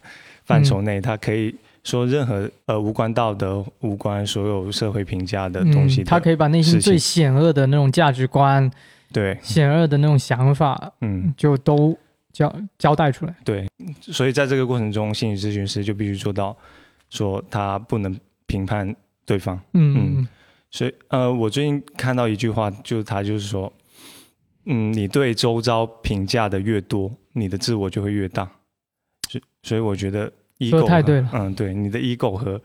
[0.45, 1.55] 范畴内，他可以。
[1.83, 8.71] 说任何呃无关道德、无关所有社会评价的东西，他可以把内心最险恶的那种价值观，
[9.13, 11.97] 对险恶的那种想法，嗯，就都
[12.33, 13.35] 交交代出来。
[13.45, 13.69] 对，
[14.01, 16.57] 所以在这个过程中，心理咨询师就必须做到，
[17.09, 18.95] 说他不能评判
[19.25, 19.61] 对方。
[19.75, 20.29] 嗯嗯。
[20.71, 23.73] 所以呃，我最近看到一句话，就是他就是说，
[24.67, 28.51] 嗯，你对周遭评价的越多，你的自我就会越大。
[29.29, 30.33] 所所以我觉得。
[30.69, 32.61] 说太对了，嗯，对，你的 ego 和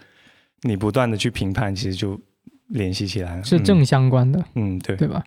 [0.63, 2.19] 你不断的去评判，其实就
[2.67, 5.23] 联系起来了，是正相关的，嗯，对，对吧？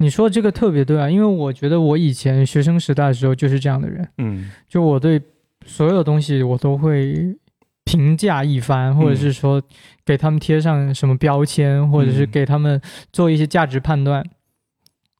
[0.00, 5.20] 你说这个特别对啊，因为我觉得我以前学生时代的时候就是这样的人，嗯，就我对
[5.64, 7.36] 所有东西我都会
[7.84, 9.62] 评价一番，或者是说
[10.04, 12.80] 给他们贴上什么标签，或者是给他们
[13.12, 14.24] 做一些价值判断。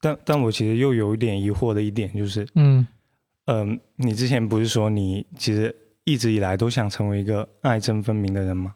[0.01, 2.87] 但但我其实又有一点疑惑的一点就是，嗯
[3.47, 5.75] 嗯，你之前不是说你其实。
[6.05, 8.75] 一直以来都想成为一个爱憎分明的人吗？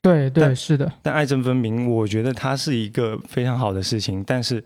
[0.00, 0.90] 对对，是的。
[1.02, 4.64] 但爱憎分明，我觉得它是一个非常好的事情，但是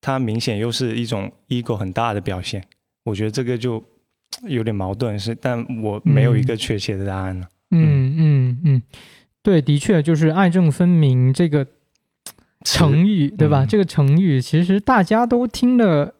[0.00, 2.64] 它明显又是一种 ego 很大的表现。
[3.04, 3.82] 我觉得这个就
[4.46, 7.46] 有点矛盾，是，但我没有一个确切的答案呢。
[7.70, 8.82] 嗯嗯嗯，
[9.42, 11.66] 对，的确就是爱憎分明这个
[12.64, 13.66] 成语，对吧？
[13.66, 16.14] 这个成语其实大家都听的。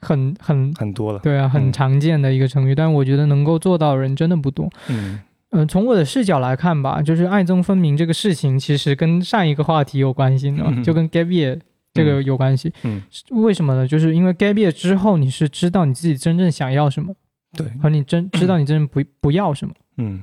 [0.00, 4.70] 很很很多了，对啊，很常见的一个成语，但我觉得能够做到的人真的不多。
[4.90, 5.18] 嗯
[5.52, 11.58] 嗯，从我的视角来看吧，就是爱憎分明这个事情，其实跟上一个话题有关系呢， 就跟 gap year
[11.94, 12.70] 这个有关系。
[12.82, 13.88] 嗯，为什么呢？
[13.88, 17.14] 就是因为 gap year 之后，你是知道你自己真正想要什么，
[17.56, 19.74] 对，和你真知道你真正不不要什么。
[19.96, 20.22] 嗯，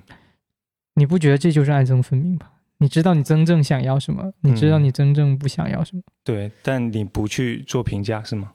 [0.95, 2.51] 你不觉得这就是爱憎分明吧？
[2.77, 6.01] 你知道你真正想要什么，你知道你真正不想要什么。
[6.23, 8.51] 对，但你不去做评价是吗？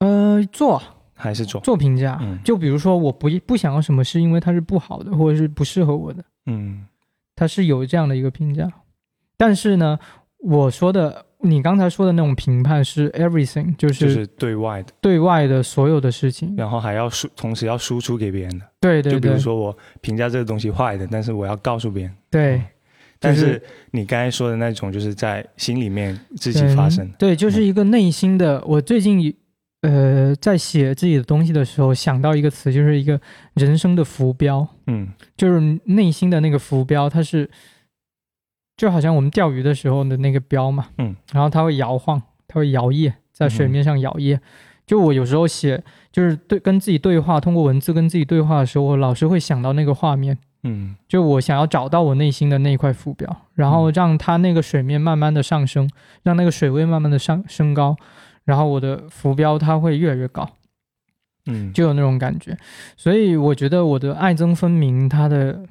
[0.00, 0.82] 呃，做
[1.14, 6.86] 还是做做评价，就比如说我不不想要什么，是因为它是不好的，或者是不适合我的，嗯，
[7.34, 8.70] 它是有这样的一个评价。
[9.38, 9.98] 但是呢，
[10.38, 18.66] 我说的你刚才说的那种评判是 everything，就是就是对外的对外的所有的事情，然后还要输，同时要输出给别人的。
[18.80, 22.12] 对对，就比如说我评价这个东西坏的，但是我要告诉别人。
[22.30, 22.62] 对，
[23.18, 27.08] 但是你刚才说的那种，就是在心里面自己发生。
[27.18, 28.62] 对，就是一个内心的。
[28.66, 29.34] 我最近。
[29.82, 33.20] 呃，在写自己的东西的时候，想到一个词，就是一个
[33.54, 34.66] 人生的浮标。
[34.88, 37.48] 嗯，就是内心的那个浮标，它是
[38.76, 40.88] 就好像我们钓鱼的时候的那个标嘛。
[40.98, 44.38] 嗯，然后它会摇晃，它会摇曳，在水面上摇曳。
[44.86, 50.38] 就我有时候写，就是对跟自己对话，通过文字跟自己对话的时候，我老是会想到那个画面。
[50.62, 55.88] 嗯，就我想要找到我内心的那一块浮标，然后让它那个水面慢慢的上升，
[56.22, 57.96] 让那个水位慢慢的上升高。
[58.44, 60.48] 然后我的浮标它会越来越高，
[61.46, 62.56] 嗯，就有那种感觉，
[62.96, 65.64] 所以我觉得我的爱憎分明，它的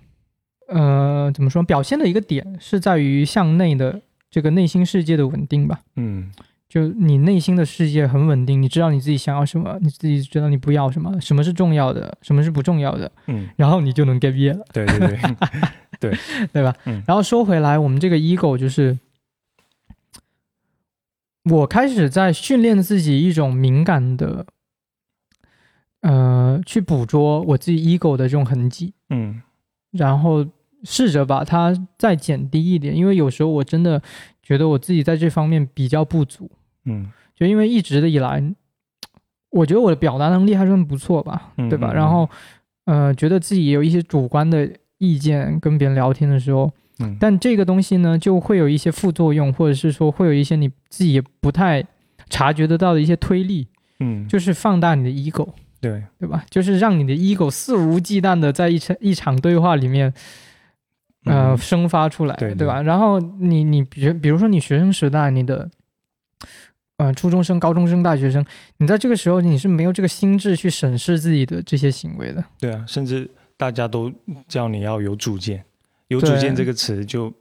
[0.67, 6.31] 呃怎么说，表现的一个点是在于向内的这个内心世界的稳定吧，嗯，
[6.67, 15.19] 就你内心的世界很稳定，你知道你自己想要什么，你自己知道你不要什么，什么是重要的，什么是不重要的，嗯，然后你就能 get 业了，对对对，
[15.99, 16.75] 对对吧？
[16.85, 18.97] 嗯，然后说回来，我们这个 ego 就是。
[21.47, 24.47] 我开始在训练自己一种敏感的，
[26.01, 29.43] 呃，去捕捉我自己 ego 的这种痕迹，嗯，
[29.97, 30.45] 然后
[30.83, 34.01] 试着把它再减低一点，因为有时候我真的
[34.43, 36.49] 觉得我自己在这方面比较不足，
[36.85, 38.43] 嗯，就因为一直的以来，
[39.49, 41.91] 我觉得我的表达能力还算不错吧，对吧？
[41.93, 42.29] 然后，
[42.85, 46.71] 呃，觉得自己也有一些主观的意见，跟别人聊天的时候。
[47.19, 51.85] 但这个东西呢，就会有一些副作用，或者是说会有一些你自己不太
[52.29, 53.67] 察觉得到的一些推力，
[53.99, 55.49] 嗯，就是放大你的 ego，
[55.89, 56.45] 对对吧？
[56.49, 60.13] 就是让你的 ego 肆无忌惮的在一场一场对话里面，
[61.25, 62.81] 呃，生发出来，对对吧？
[62.81, 65.69] 然后你你比比如说你学生时代，你的
[66.97, 68.45] 呃初中生、高中生、大学生，
[68.77, 74.11] 你在这个时候你是没有这个心智去审视自己的这些行为的，对啊，甚至大家都
[74.47, 75.63] 叫你要有主见。
[76.07, 77.33] 有主见这个词就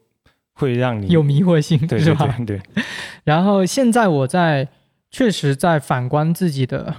[0.54, 2.34] 会让你有迷惑性，是吧？
[2.46, 2.58] 对。
[3.24, 4.66] 然后现在我在
[5.10, 6.96] 确实在反观自己的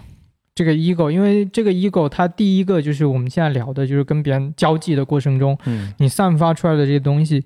[0.56, 7.44] 这个 ego，因为这个 ego 它第一个就是我们现在聊的，就是跟别人交际的过程中，嗯，你散发出来的这些东西，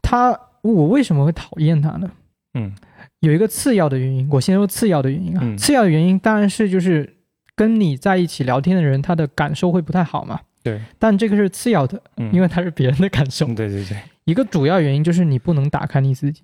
[0.00, 2.10] 它我为什么会讨厌它呢？
[2.54, 2.74] 嗯，
[3.20, 5.56] 有一个次要的原因，我先说次要的原因啊。
[5.58, 7.16] 次要的原因当然是就是
[7.54, 10.40] 跟你在一起聊天的人，他的感受会不太好嘛。
[10.62, 10.80] 对。
[10.98, 12.02] 但这个是次要的，
[12.32, 13.46] 因为它是别人的感受。
[13.48, 13.98] 对对对。
[14.24, 16.42] 一个主要原因就是你不能打开你自己。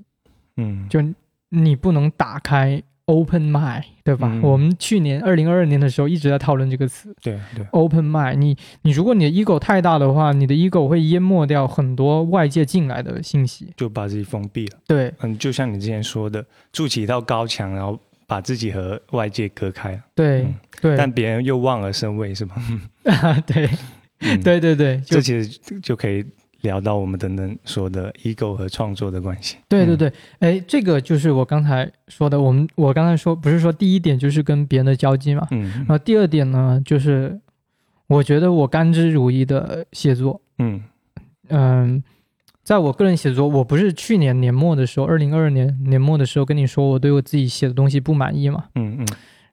[0.59, 0.87] 嗯。
[0.91, 1.03] 就
[1.49, 4.41] 你不能打开 open mind，对吧？
[4.43, 7.15] 我们去年二零二二年的时候一直在讨论这个词。
[7.23, 7.65] 对对。
[7.73, 14.79] open mind，你你如果你的 ego 太大的话，你的 ego 会淹没掉很多外界进来的信息，就把自己封闭了。
[14.87, 15.13] 对。
[15.21, 20.01] 嗯，就像你之前说的，筑起一道高墙，然后把自己和外界隔开。
[20.15, 20.47] 对
[20.81, 20.97] 对。
[20.97, 22.55] 但别人又望而生畏，是吗？
[23.47, 23.69] 对
[24.43, 26.25] 对对对，这其实就可以。
[26.65, 37.39] 聊到我们等等说的 ego 和创作的关系，对对对，哎，这个就是我刚才说的，我们我刚才说不是说第一点就是跟别人的交际嘛，嗯，然后第二点呢，就是
[38.07, 40.83] 我觉得我甘之如饴的写作，嗯。
[41.51, 42.03] 嗯，
[42.63, 49.07] 在我个人写作，我不是去年年末的时候，二零二二年年末的时候跟你说我对我自己写的东西不满意嘛，嗯嗯，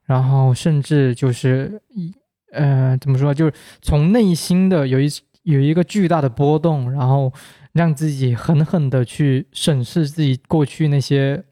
[0.05, 2.13] 然后甚至就是一
[2.53, 5.09] 呃怎么说，就是从内心的有一。
[5.43, 7.31] 有一个巨大的波动，然后
[7.73, 11.43] 让自己狠狠的去审视自己过去那些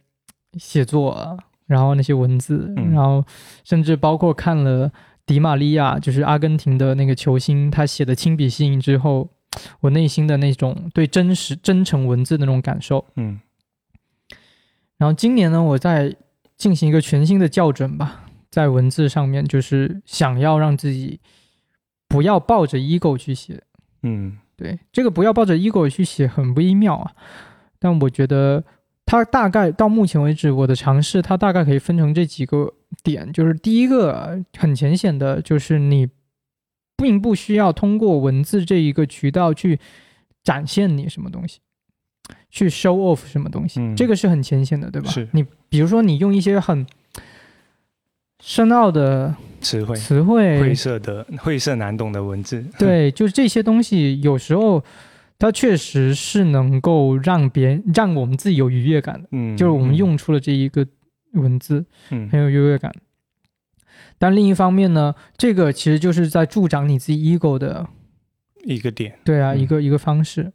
[0.57, 3.25] 写作，然后那些文字，然后
[3.63, 4.91] 甚至包括看了
[5.25, 9.29] 迪玛利亚，就是阿根廷的那个球星，他写的亲笔信之后，
[9.81, 13.05] 我内心的那种对真实、真诚文字的那种感受。
[13.15, 13.39] 嗯。
[14.97, 16.15] 然后今年呢，我在
[16.57, 21.21] 进行一个全新的校准吧，在文字上面，就是想要让自己
[22.07, 23.63] 不要抱着 ego 去写。
[24.03, 27.11] 嗯，对，这个不要抱着 ego 去写，很微妙啊。
[27.79, 28.63] 但我觉得
[29.05, 32.73] 它大概到目前为止，我的尝试它大概可以分成这几个
[33.03, 36.07] 点，就是第一个很浅显的，就是你
[36.97, 39.79] 并不需要通过文字这一个渠道去
[40.43, 41.59] 展现你什么东西，
[42.49, 45.09] 去 show off 什么东西，这个是很浅显的，对吧？
[45.09, 45.27] 是。
[45.31, 46.85] 你比如说你用一些很
[48.39, 49.35] 深奥的。
[49.61, 54.81] 词汇，词汇，晦涩的、晦涩难懂的文字，对， 就是这些东西，有时候
[55.37, 59.27] 它确实是能够让别人、让我们自己有愉悦感的。
[59.33, 60.87] 嗯，就是我们用出了这一个
[61.33, 62.89] 文字，嗯，很有优越感。
[64.17, 67.85] 但另一方面呢，这个其实就是在助长你自己 ego 的
[68.63, 69.19] 一个点。
[69.25, 70.53] 对啊，一个一个方式。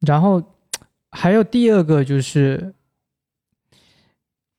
[0.00, 0.42] 然后
[1.12, 2.74] 还有第二个就是。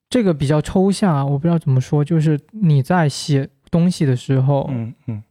[0.09, 2.03] 这个比较抽象啊，我不知道怎么说。
[2.03, 5.23] 就是你在写东西的时候，嗯嗯，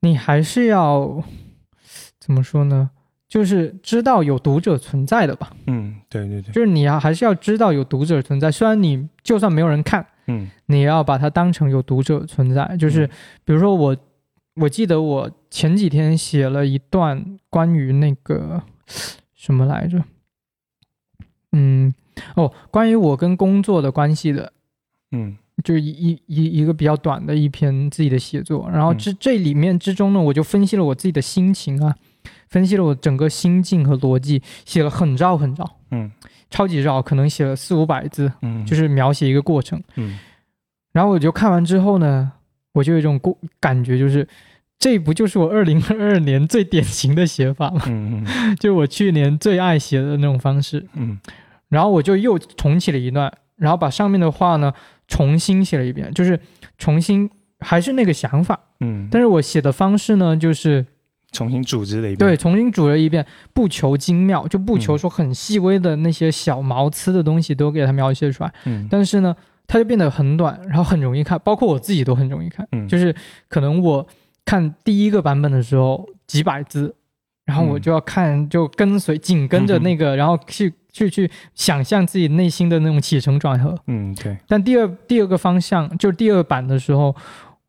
[0.00, 1.22] 你还是要
[2.20, 2.90] 怎么说呢？
[3.28, 5.50] 就是知道有读者存在的吧。
[5.66, 8.52] 嗯，对对对，就是你要还是要知道有读者存在。
[8.52, 12.76] 虽然你就算没有人看，嗯，你要把它当成有读者存在。
[12.76, 13.08] 就是
[13.44, 13.96] 比如说我，
[14.54, 18.62] 我记得我前几天写了一段关于那个
[19.34, 20.04] 什么来着，
[21.50, 21.92] 嗯。
[22.34, 24.52] 哦，关于我跟工作的关系的，
[25.12, 31.94] 嗯，就是一一一个比较短的一篇自己的写作，然后这这里面之中呢，我就分析了我自己的心情啊，
[32.48, 36.10] 分析了我整个心境和逻辑，写了很绕很绕，嗯，
[36.50, 40.18] 超级绕，可能写了四五百字，嗯，就是描写一个过程，嗯，
[40.92, 42.32] 然后我就看完之后呢，
[42.72, 44.26] 我就有一种过感觉，就是
[44.78, 47.82] 这不就是我二零二二年最典型的写法吗？
[47.86, 51.18] 嗯嗯， 就我去年最爱写的那种方式，嗯。
[51.68, 54.72] 然后我就又重启了一段，然后把上面的话呢
[55.08, 56.38] 重新写了一遍，就是
[56.78, 57.28] 重新
[57.60, 60.84] 还是那个想法，嗯，但是我写的方式呢就是
[61.32, 69.34] 重新组织了一遍，对，重新组了一遍，不求精妙，就不求说很细微的那些小毛刺的东西都给它描写出来，嗯，但是呢，
[69.66, 73.14] 它就变得很短，然后很容易看，包括我自己都很容易看，嗯，就是
[73.48, 74.06] 可能我
[74.44, 76.94] 看第一个版本的时候几百字，
[77.46, 80.74] 然后我就要看，就跟随紧跟着那个，然后去。
[80.96, 84.34] 去去想象自己内心的那种起承转合，嗯，对。
[84.48, 87.14] 但第二第二个方向就是第二版的时候，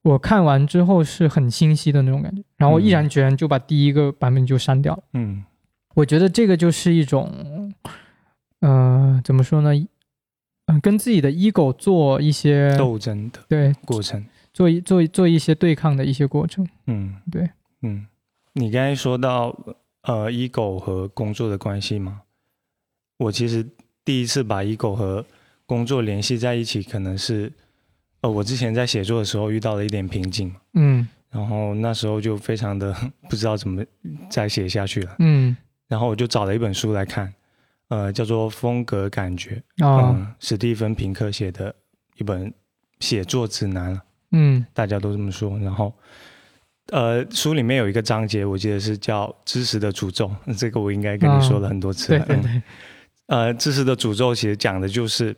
[0.01, 5.03] 我看完之后是很清晰的那种感觉，然后我毅然决然就把第一个版本就删掉了。
[5.11, 5.43] 嗯，
[5.93, 7.73] 我觉得这个就是一种，
[8.61, 9.71] 呃，怎么说呢？
[10.67, 16.65] 嗯，跟自己的 ego 做一些斗争的对过程，做一做做一些对抗的一些过程。
[16.85, 17.49] 嗯，对，
[17.81, 18.05] 嗯，
[18.57, 19.55] 你刚才说到
[20.01, 22.23] 呃，ego 和工作的关系吗？
[23.17, 23.63] 我其实
[24.03, 25.23] 第一次把 ego 和
[25.67, 27.51] 工作联系在一起，可能是，
[28.21, 32.95] 呃，我之前在写作的时候遇到了一点瓶颈，嗯，然后那时候就非常的
[33.29, 33.85] 不知道怎么
[34.27, 35.55] 再写下去了，嗯，
[35.87, 37.31] 然后我就找了一本书来看，
[37.89, 41.75] 呃，叫做《风格感觉》，啊，史蒂芬平克写的
[42.15, 42.51] 一本
[42.99, 44.01] 写作指南，
[44.31, 45.59] 嗯，大家都这么说。
[45.59, 45.93] 然后，
[46.89, 52.25] 呃，书里面有一个章节，我记得是叫“知识的诅咒”，这个我应该跟你说了很多次了。
[52.25, 52.61] 对对对，
[53.27, 55.35] 呃，知识的诅咒其实讲的就是，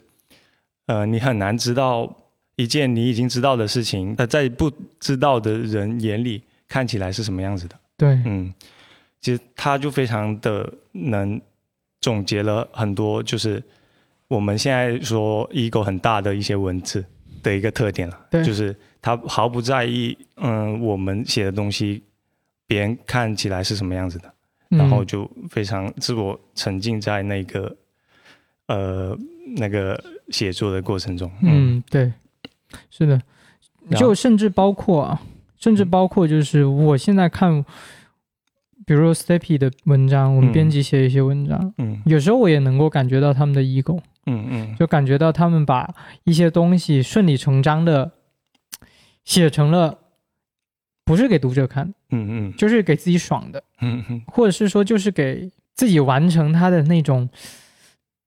[0.86, 2.16] 呃，你很难知道
[2.56, 7.76] 一件你已经知道的事情，呃，在不知道的人眼里看起来是什么样子的。
[7.98, 8.54] 对，嗯，
[9.20, 11.42] 其实他就非常的能
[12.00, 13.62] 总结了很多，就是
[14.28, 17.04] 我们现在说 ego 很大的一些文字
[17.42, 22.04] 的一个特点了，就是他毫不在意，嗯，我们写的东西
[22.68, 24.34] 别人看起来是什么样子的，
[24.70, 27.76] 然后就非常自我沉浸在那个
[28.68, 29.18] 呃
[29.58, 31.32] 那个写作的过程中。
[31.42, 32.12] 嗯，对，
[32.90, 33.22] 是的，
[33.98, 35.22] 就甚至包括啊。
[35.62, 37.66] 甚至包括就是我现在看，
[38.86, 45.94] 比如说 Steppy 的文章，我们编辑写一些文章，嗯，有时候我也能够感觉到他们的 ego，嗯嗯，就感觉到他们把
[46.24, 48.10] 一些东西顺理成章的
[49.30, 50.00] 写成了，
[51.06, 57.30] 不是给读者看，嗯嗯，就是给自己爽的，嗯嗯，或者是说就是给自己完成他的那种，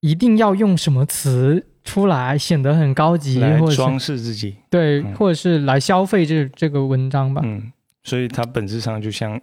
[0.00, 1.66] 一定要用什么词。
[1.84, 7.42] 出来显得很高级，或者装饰自己，对，或者是来消费这这个文章吧。
[7.44, 7.72] 嗯，
[8.04, 9.40] 所以它本质上就像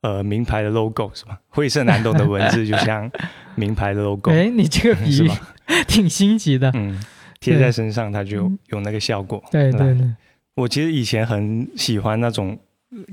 [0.00, 1.38] 呃名牌的 logo 是吧？
[1.50, 3.12] 晦涩难懂的文字就像
[3.56, 4.30] 名牌的 logo。
[4.30, 5.30] 哎，你这个 比喻
[5.86, 6.70] 挺新奇的。
[6.72, 6.98] 嗯，
[7.40, 9.44] 贴在身上它就有那个效果。
[9.50, 10.14] 对对对，
[10.54, 12.58] 我其实以前很喜欢那种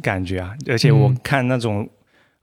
[0.01, 1.87] 感觉啊，而且我看那种。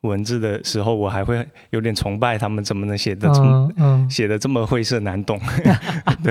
[0.04, 5.40] 文字的时候，我还会有点崇拜他们怎么能写的这么写的这么晦涩难懂。
[6.22, 6.30] 对，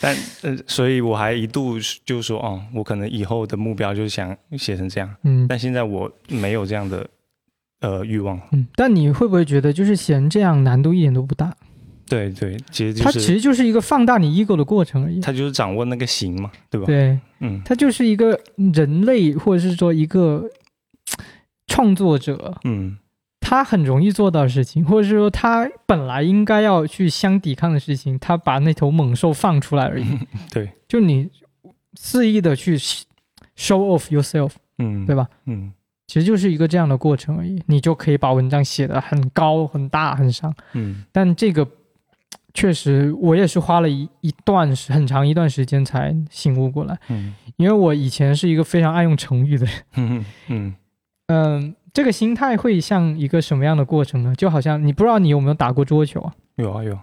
[0.00, 1.76] 但呃，所以我还一度
[2.06, 5.14] 就说，哦，我可能以后的目标就是想写成这样。
[5.24, 7.06] 嗯，但现在我没有这样的
[7.82, 8.40] 呃欲望。
[8.52, 11.54] 嗯，但你会不会觉得，就是写成这样难度一点都不大？
[12.08, 15.20] 对对，其实它其实就是一个放大你 ego 的过程而已。
[15.20, 16.86] 它就是掌握那个形嘛，对吧？
[16.86, 18.38] 对，嗯，它就是一个
[18.72, 20.48] 人类，或者是说一个。
[21.66, 22.98] 创作者，嗯，
[23.40, 30.04] 他很容易做到的事情，或者是说他本来应该要去相抵抗的事情，他把那头猛兽放出来而已。
[30.52, 31.28] 对，就你
[31.94, 32.98] 肆意的去 show
[33.98, 35.26] off yourself，嗯，对吧？
[35.46, 35.72] 嗯，
[36.06, 40.54] 其实就是一个这样的过程而已，你就可以把文章写的很高、很大、很长。
[40.74, 41.66] 嗯，但这个
[42.54, 46.96] 确实，我也是花了一一段时很长一段时间才醒悟过来。
[47.08, 49.74] 嗯，因为我以前是一个非常爱用成语的人。
[49.96, 50.74] 嗯嗯。
[51.26, 54.34] 嗯，这个心态会像一个什么样的过程呢？
[54.36, 56.32] 就好像你不知道你有没有打过桌球啊？
[56.56, 56.96] 有啊有。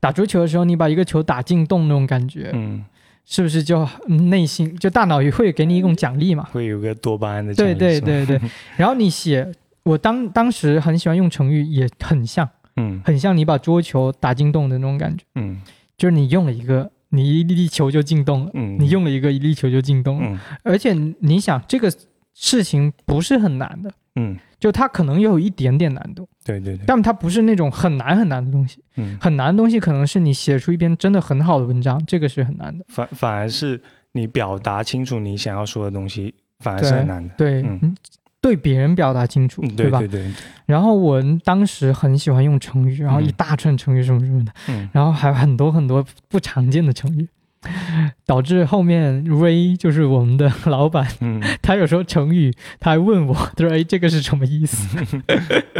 [0.00, 2.84] 打桌球的时候，你把一个球打进洞那种感觉，嗯，
[3.24, 3.86] 是不是就
[4.28, 6.48] 内心就大脑也会给你一种奖励嘛？
[6.50, 7.74] 会有个多巴胺的奖励。
[7.74, 8.50] 对对对对。
[8.76, 9.52] 然后你写，
[9.84, 15.60] 我当当时很喜欢用成语，也很像，嗯，很像你把桌球打进洞的那种感觉，嗯，
[15.96, 20.38] 就是你用了一个，你一粒球就进洞了，嗯，你用了一个一粒球就进洞了，嗯。
[20.62, 21.92] 而且你想这个。
[22.34, 33.78] 事情不是很难的，嗯，就它可能有一点点难度，对对对，但它不是那种很难很难的东西，嗯，很难的东西可能是你写出一篇真的很好的文章，这个是很难的，反反而是
[34.12, 37.94] 你表达清楚你想要说的东西，反而是很难的，对，嗯，
[38.42, 40.00] 对别人表达清楚，对吧？
[40.00, 40.32] 对对对。
[40.66, 47.26] 然后我当时很喜欢用成语，然后一大串成语什么什么的，嗯，然后还有很多很多不常见的成语。
[48.26, 54.98] 导致后面 Ray 就是我们的老板，嗯， 他有时候成语他还问我，他说：“哎，这个是什么意思？”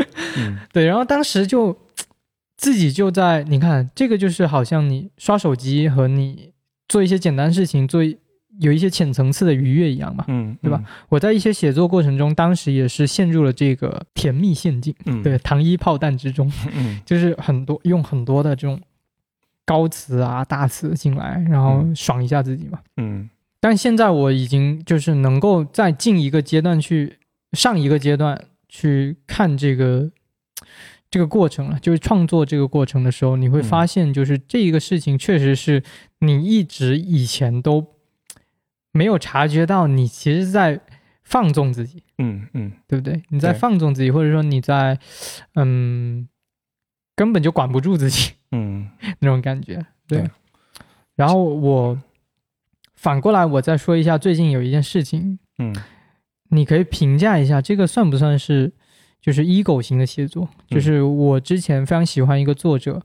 [0.72, 1.76] 对，然后当时就
[2.56, 6.52] 自己就在你看，这个就是好像你刷手机和你
[6.86, 8.00] 做一些简单事情，做
[8.62, 10.82] 有一些浅层次的愉悦一样嘛，嗯，对吧？
[11.08, 18.80] 我在一些写作过程中，当时也是陷入了这个甜蜜陷阱，嗯，对，糖衣炮弹之中， 嗯，就是很多用很多的这种。
[19.64, 22.80] 高词啊，大词进来，然后爽一下自己嘛。
[22.96, 27.16] 嗯，但现在我已经就是能够再进一个阶段去
[27.52, 30.10] 上一个阶段去看这个
[31.08, 31.78] 这个过程了。
[31.80, 35.80] 就是创作这个过程的时候，你会发现，就是这一个事情确实是
[36.18, 37.86] 你一直以前都
[38.92, 40.80] 没有察觉到，你其实在
[41.24, 42.02] 放纵自己。
[42.18, 43.22] 嗯嗯，对不对？
[43.30, 44.98] 你在放纵自己，或者说你在
[45.54, 46.28] 嗯
[47.16, 48.32] 根本就管不住自己。
[48.52, 48.88] 嗯，
[49.20, 50.28] 那种感觉，对。
[51.16, 51.98] 然后我
[52.94, 55.74] 反过来，我再说一下最近有一件事情，嗯，
[56.50, 58.72] 你可以评价一下，这个算不算是
[59.20, 60.48] 就是 ego 型的写作？
[60.68, 63.02] 就是我之前非常喜欢一个作者，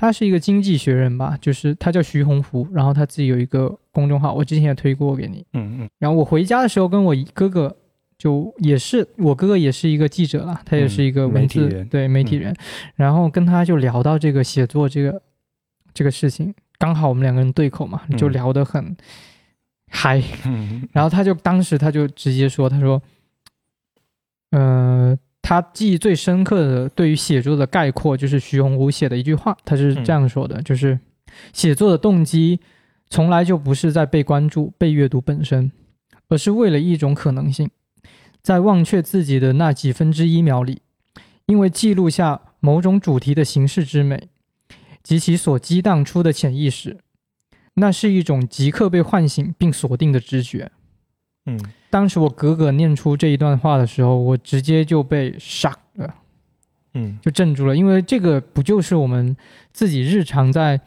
[0.00, 5.90] 他是一个经济学人吧，就是他叫徐洪福，然后他自己有一个公众号，我之前也推过给你，嗯嗯。
[5.98, 7.76] 然后我回家的时候跟我哥哥
[8.16, 12.56] 就也是我哥哥也是一个记者了，他也是一个文字对媒体人，
[12.94, 15.20] 然后跟他就聊到这个写作这个
[15.92, 18.96] 这个事情，刚好我们两个人对口嘛，就聊得很
[19.90, 20.88] 嗨，嗯。
[20.92, 23.02] 然后他就当时他就直接说，他说，
[24.52, 30.98] 呃，他记忆最深刻的对于写作的概括就是徐洪武写的一句话，他是这样说的，就是
[31.52, 32.60] 写作的动机
[33.08, 35.72] 从来就不是在被关注、被阅读本身，
[36.28, 37.70] 而是为了一种可能性。
[38.42, 40.80] 在忘却自己的那几分之一秒里，
[41.46, 44.28] 因为记录下某种主题的形式之美
[45.02, 46.98] 及其所激荡出的潜意识，
[47.74, 50.70] 那是一种即刻被唤醒并锁定的知觉。
[51.44, 51.60] 嗯，
[51.90, 56.14] 当时我哥哥念出这一段话的时候，我直接就被 shock 了，
[56.94, 59.36] 嗯，就镇住了，因为这个不就是我们
[59.72, 60.80] 自己日常在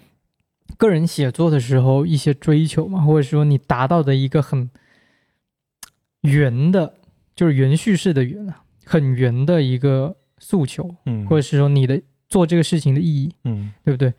[0.78, 4.70] 个人写作的时候一些追求嘛，或者说你达到的一个很
[6.22, 6.95] 圆的。
[7.36, 11.99] 就是圆叙事的圆啊，很圆的一个诉求，嗯，或者是说你的
[12.30, 14.14] 做这个事情的意义，嗯，对不对？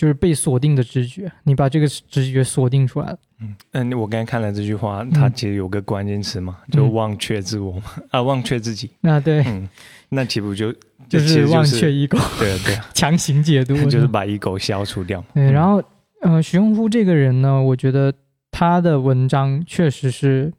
[0.00, 9.68] 就是被锁定的直觉，你把这个直觉锁定出来了，嗯嗯，我刚才看了这句话，它其实有个关键词嘛，就忘却自我嘛，啊，忘却自己， 那，对，嗯，
[10.08, 10.72] 那岂不就
[11.06, 15.22] 就是忘却 ego，对对， 强行解读，就是把 ego 消除掉。
[15.34, 15.82] 对，然后，
[16.22, 18.10] 嗯，徐洪夫这个人呢，我觉得
[18.50, 20.50] 他的文章确实是。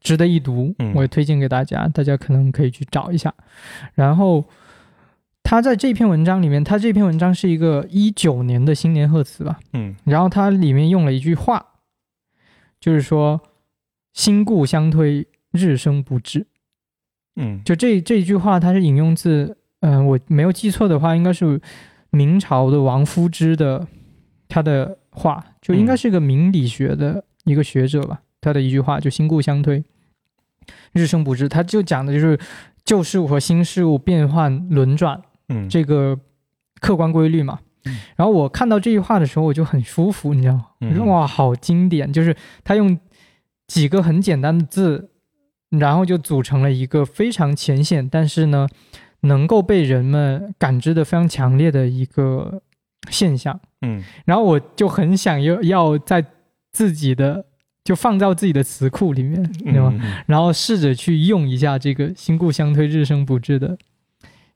[0.00, 3.32] 值得一读，嗯我也推荐给大家，大家可能可以去找一下。
[3.94, 4.44] 然后
[5.44, 11.64] 他在这篇文章里面，他这篇文章是一个一九年的新年贺词吧，嗯，然后他里面用了一句话，
[12.80, 13.40] 就是说
[14.14, 16.46] “新故相推，日生不至”。
[17.36, 21.60] 嗯，就这这一句话，它是引用自，嗯，我没有记错的话，应该是
[22.10, 23.86] 明朝的王夫之的
[24.48, 29.84] 他的话，就应该是个明理学的一个学者吧，他的一句话，就“新故相推”。
[30.94, 32.38] 日生不至，他就讲的就是
[32.84, 36.18] 旧事物和新事物变换轮转，嗯，这个
[36.80, 37.58] 客观规律嘛。
[38.16, 41.04] 然后我看到这句话的时候，我就很舒服，你知道吗？
[41.04, 42.12] 哇，好经典！
[42.12, 42.98] 就是他用
[43.66, 45.10] 几个很简单的字，
[45.70, 48.66] 然后就组成了一个非常浅显，但是呢，
[49.20, 52.62] 能够被人们感知的非常强烈的一个
[53.10, 53.60] 现象。
[53.82, 56.24] 嗯，然后我就很想要要在
[56.72, 57.46] 自己的。
[57.84, 59.92] 就放到自己的词库里面，对吧？
[60.24, 63.76] 然后试着去用一下这个“新故相推，日生不至”的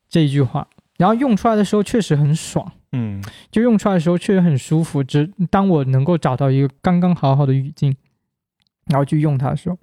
[0.08, 0.66] 这一句话，
[0.98, 5.02] 然后用出来的时候确实很爽，嗯，就用出来的时候确实很舒服。
[5.02, 7.96] 只当我能够找到一个刚刚好好的语境，
[8.86, 9.78] 然后去用它的时候，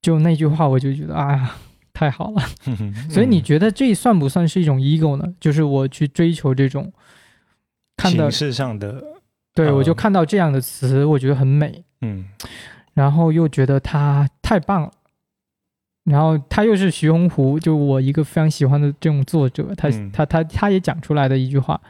[0.00, 1.56] 就那句话我就觉得啊，
[1.92, 2.42] 太好了。
[3.10, 5.34] 所以你觉得这算不算是一种 ego 呢？
[5.40, 6.92] 就是我去追求这种
[7.96, 9.02] 看形式上的，
[9.52, 11.82] 对我就看到这样的词，我觉得很美。
[12.02, 12.26] 嗯，
[12.94, 14.92] 然后又觉得它太棒了，
[16.06, 21.80] 然后他又是徐洪湖，就我一个非常喜欢的这种作者，他他他他也讲出来的一句话，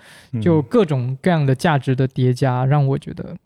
[0.42, 3.36] 就各种各样的价值的叠加，让我觉得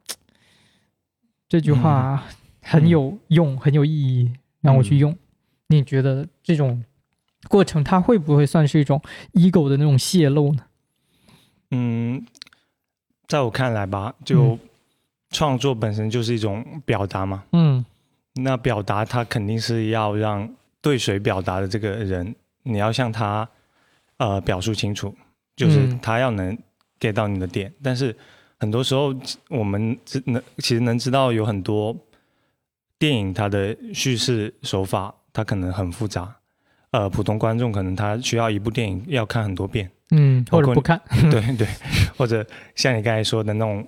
[1.49, 2.25] 这句话
[2.63, 5.17] 很有用，很有意义，让我去用。
[5.69, 6.83] 你觉得这种
[7.49, 9.01] 过程，它会不会算是一种
[9.35, 10.63] ego 的那种泄露呢？
[11.73, 12.25] 嗯，
[13.27, 14.59] 在我看来吧，就。
[15.33, 17.85] 创作本身就是一种表达嘛，嗯，
[18.43, 20.53] 那表达它肯定是要让
[20.83, 23.49] 对谁表达的这个人，你要向他
[24.19, 25.15] 呃表述清楚，
[25.57, 26.57] 就是他要能
[26.99, 27.73] get 到你的点。
[27.83, 28.17] 但是
[28.59, 29.15] 很多时候
[29.49, 31.97] 我们只能其实能知道有很多
[32.99, 36.35] 电影它的叙事手法它可能很复杂，
[36.91, 41.01] 呃，普通观众可能他需要一部电影要看很多遍，嗯，或者不看，
[41.31, 41.67] 对对，
[42.17, 43.87] 或者像你刚才说的那种，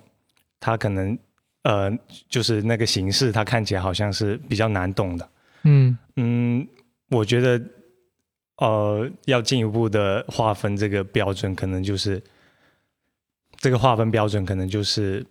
[0.59, 1.17] 他可能。
[1.63, 1.89] 呃，
[2.27, 5.29] 就是那个形式，他看起来好像是比较难懂的。
[5.63, 6.67] 嗯嗯，
[7.13, 7.61] 我觉得，
[8.57, 12.21] 呃，要进一步的划分这个标准，可能就是
[13.57, 15.25] 这个划分标准，可能就是，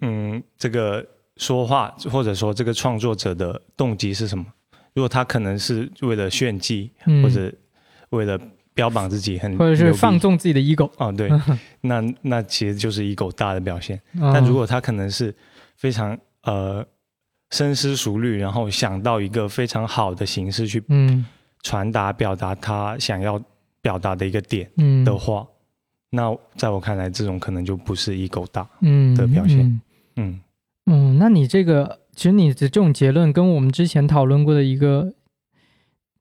[0.00, 1.04] 嗯，这个
[1.36, 4.46] 说话或者说这个创作者的动机是什么？
[4.94, 6.90] 如果他可能是为了炫技，
[7.22, 7.52] 或者
[8.10, 8.38] 为了。
[8.74, 11.28] 标榜自己很，或者是放纵自己的 ego 哦，对，
[11.82, 14.00] 那那其实就是 ego 大的表现。
[14.18, 15.34] 但如果他可能是
[15.76, 16.82] 非常呃
[17.52, 20.82] 深思熟虑，然后想到一个非常好的形式去
[21.62, 23.40] 传达表达他想要
[23.80, 24.68] 表达的一个点
[25.04, 25.46] 的话，
[26.10, 28.68] 那在我看来，这种可能就不是 ego 大
[29.16, 29.80] 的表现。
[30.16, 30.40] 嗯
[30.86, 35.12] 嗯，那你这个其实你的这种结论跟我们之前讨论过的一个。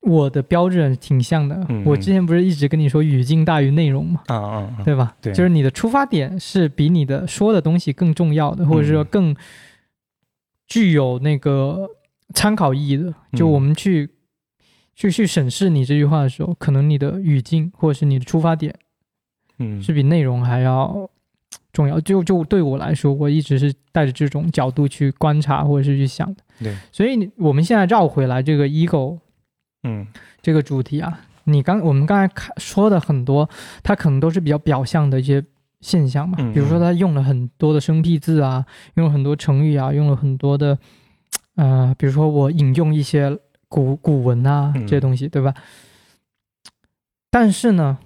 [0.03, 5.15] 我的标准挺像的，我之前不是一直跟你说语境大于内容嘛，啊啊，对吧？
[5.21, 9.35] 对，就是你的出发点是比你的说的东西更重要的，或者说更
[10.71, 11.85] 具有那个
[12.33, 13.13] 参考意义的。
[13.33, 14.09] 就我们去
[14.95, 18.73] 去去审视你这句话的时候，可能你的语境或者是你的出发点，
[19.59, 21.09] 嗯，是比内容还要
[21.73, 21.99] 重要。
[21.99, 26.41] 就就对我来说，我一直是带着这种角度去观察或者是去想的。
[26.63, 29.19] 对，所以我们现在绕回来这个 ego，
[29.83, 30.07] 嗯，
[30.41, 33.49] 这个主题啊，你刚我们刚才看说的很多，
[33.83, 35.43] 它可能都是比较表象的一些。
[35.81, 40.77] 现象嘛，比如说他用了很多的生僻字啊，用了很多成语啊，用了很多的，
[41.55, 45.53] 呃，比如说我引用一些古古文啊这些东西，对吧？
[47.29, 47.97] 但是呢，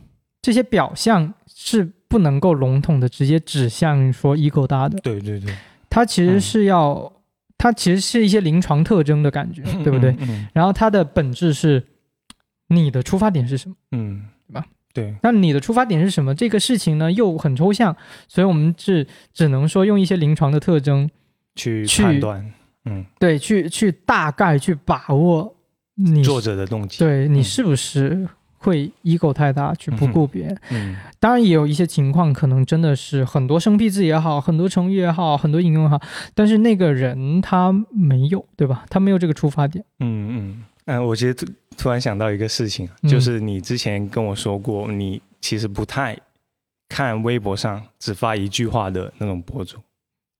[0.42, 4.98] 这些表象是不能够笼统的直接指向说 ego 大的。
[5.00, 5.54] 对对对，
[5.90, 7.12] 它其实是要，
[7.58, 10.16] 它其实是一些临床特征的感觉，对不对？
[10.54, 11.84] 然后它的本质是
[12.68, 13.76] 你的出发点是什么？
[13.92, 14.26] 嗯。
[14.54, 14.62] 对，
[15.22, 16.34] 那你的出发点是什么？
[16.34, 17.96] 这个事情呢又很抽象，
[18.28, 21.10] 所以我们是只能说用一些临床的特征
[21.56, 22.54] 去判断，
[22.86, 25.56] 嗯，对，去去大概去把握
[25.96, 28.28] 你作者的动机，对你是不是
[28.58, 30.58] 会 ego 太大去不顾别人？
[30.72, 36.02] 嗯，当然也有一些情况，可能真的是很多生僻字也好，很多成语也好，很多引用也好，
[36.34, 38.86] 但是那个人他没有，对吧？
[38.90, 39.86] 他没有这个出发点。
[40.00, 41.48] 嗯嗯嗯，我觉得。
[41.78, 46.18] 突然想到一个事情，就是你之前跟我说过，你其实不太
[46.88, 49.78] 看微博上只发一句话的那种博主。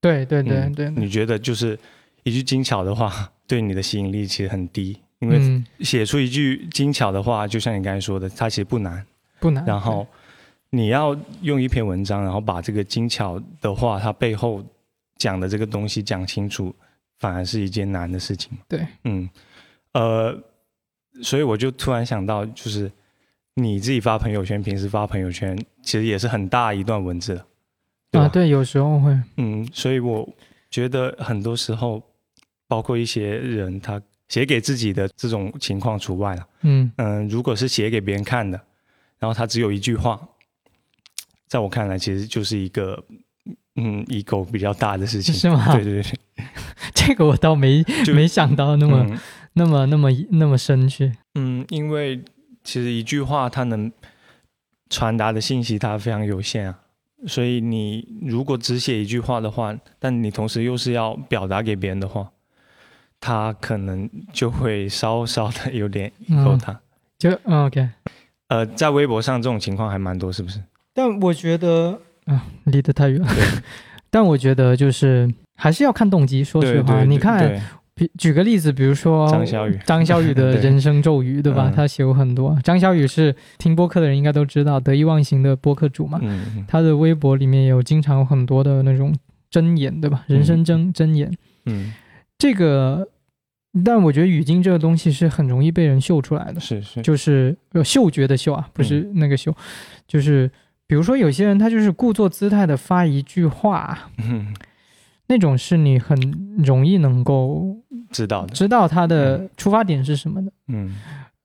[0.00, 1.78] 对对对对，你觉得就是
[2.22, 9.04] 一句精巧的话 对你的吸引力其实很低，因为写出一句精巧的话，就像你刚才说的，它其实不难，
[9.38, 9.62] 不难。
[9.66, 10.06] 然后
[10.70, 14.64] 你要用一篇文章，然后把这个精巧的话，它背后
[15.18, 16.74] 讲的这个东西讲清楚，
[17.18, 18.56] 反而是一件难的事情。
[18.66, 19.28] 对，嗯，
[19.98, 20.42] 呃。
[21.22, 22.92] 所以我就突然想到，就是
[23.54, 27.42] 你自己发朋友圈，平时发朋友圈，其实也是很大一段文字
[28.10, 30.28] 的，啊，对，有时候会，嗯，所以我
[30.68, 32.02] 觉得很多时候，
[32.68, 38.60] 包括一些人，他写给自己的这种情况除外了，嗯嗯，如果是写给别人看的，
[39.18, 40.20] 然后他只有一句话，
[41.48, 43.02] 在我看来，其实就是一个，
[43.76, 45.72] 嗯，ego 比较大的事情，是吗？
[45.74, 46.12] 对对对，
[46.94, 47.82] 这个我倒没
[48.14, 49.18] 没想到那么。
[49.58, 52.22] 那么那么那么深去，嗯，因为
[52.62, 53.90] 其实一句话它能
[54.90, 56.78] 传达的信息它非常有限啊，
[57.26, 62.30] 所以你如果只写一句话的话，但你同时又是要表达给别人的话，
[63.18, 66.12] 他可能就会稍稍的有点
[66.44, 66.78] 够他，
[67.18, 67.88] 就 OK，
[68.48, 70.62] 呃，在微博上这种情况还蛮多，是不是？
[70.92, 73.28] 但我觉得啊，离得太远了。
[74.10, 76.44] 但我觉得就是还是要看动机。
[76.44, 77.58] 说实话，你看。
[77.98, 81.72] 比举个例子，比如说张小雨，张小雨的 人生咒语，对吧？
[81.74, 82.54] 他写过很多。
[82.62, 86.20] 张小雨是听播客的人应该都知道，得意忘形的播客主嘛。
[86.22, 89.14] 嗯他的微博里面有经常有很多的那种
[89.50, 90.24] 箴言，对吧？
[90.26, 91.32] 人生箴箴言。
[91.64, 91.94] 嗯。
[92.38, 93.08] 这个，
[93.82, 96.60] 但我觉得语境这个东西是很容易被人嗅出来的。
[96.60, 97.00] 是是。
[97.00, 99.56] 就是嗅觉的嗅啊，不是那个嗅，
[100.06, 100.50] 就是
[100.86, 104.10] 比如说有些人他就是故作姿态的发一句话。
[104.18, 104.54] 嗯。
[105.28, 106.16] 那种是你很
[106.64, 107.76] 容易能够
[108.16, 110.50] 知道的，知道他的出发点是什么的。
[110.68, 110.96] 嗯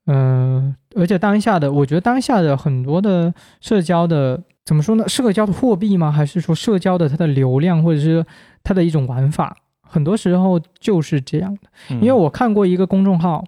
[0.06, 5.06] 嗯，而且当下的，我觉得当下的很多的社交的怎么说呢？
[5.10, 6.10] 社交的货币吗？
[6.10, 8.26] 还是说社交的它的流量，或者是
[8.64, 9.58] 它的一种玩法？
[9.82, 11.96] 很多时候就是这样的。
[11.96, 13.44] 因为我看过一个公众号。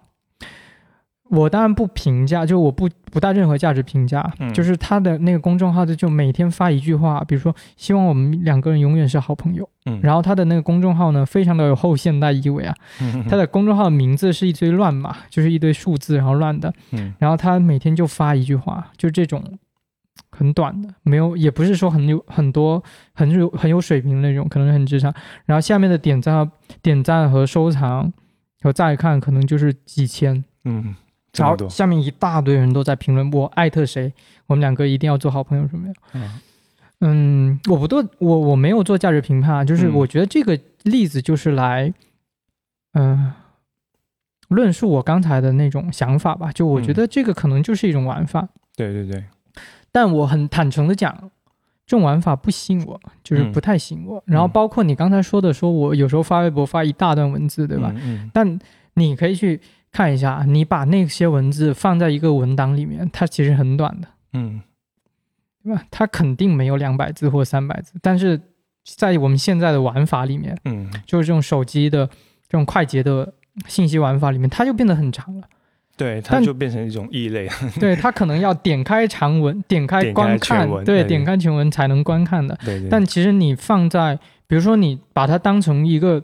[1.34, 4.22] 我当然不评价，就我不不带任何价值评价，
[4.54, 9.68] 就是他的那个公众号，就每天发一句话，比如说希望我们两个人永远是好朋友。
[9.86, 12.74] 嗯，然后他的那个公众号呢，非常的有后现代意味啊。
[13.00, 16.72] 嗯他的公众号名字是一堆乱码，就是一堆数字，然后乱的。
[16.92, 19.42] 嗯，然后他每天就发一句话，就这种
[20.30, 22.82] 很短的，没有，也不是说很有很多
[23.12, 25.12] 很有很有水平的那种，可能很智商。
[25.44, 28.10] 然后下面的点赞、点赞和收藏
[28.62, 30.42] 和再看，可能就是几千。
[30.64, 30.94] 嗯。
[31.36, 34.12] 然后下面一大堆人都在评论我艾特谁，
[34.46, 35.94] 我们两个一定要做好朋友什么的。
[37.00, 41.92] 嗯，我不做，我我没有做价值评判，就是我觉得这个例子就是来，
[42.92, 43.32] 嗯，
[44.48, 46.50] 论述我刚才的那种想法吧。
[46.52, 48.48] 就我觉得这个可能就是一种玩法。
[48.76, 49.24] 对对对。
[49.92, 51.12] 但我很坦诚的讲，
[51.84, 54.22] 这种玩法不吸引我，就是不太吸引我。
[54.26, 57.92] 然后包括你刚才说的，说我有时候发微博发一大段文字，对吧？
[57.96, 58.30] 嗯。
[58.32, 58.58] 但
[58.94, 59.60] 你可以去。
[59.94, 64.60] 看一下，你把那些文字放在一个文档里面，它其实很短的，嗯，
[65.62, 65.84] 对吧？
[65.88, 68.40] 它肯定没有两百字或三百字，但是
[68.84, 72.04] 在我们现在的玩法里面，嗯，就是这种手机的
[72.48, 73.32] 这种快捷的
[73.68, 75.46] 信息玩法里面，它就变得很长了。
[75.96, 77.48] 对，它就变成一种异类。
[77.78, 82.58] 对，它可能要点开长文，点开观看，对，点开全文才能观看的。
[82.64, 82.88] 对对。
[82.88, 84.18] 但其实你放在，
[84.48, 86.20] 比如说你把它当成一个。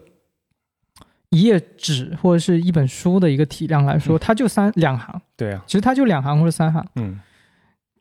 [1.31, 5.21] 一页纸或者是一本书的一个体量来说，它就三两行。
[5.37, 6.85] 对啊，其实它就两行或者三行。
[6.97, 7.21] 嗯，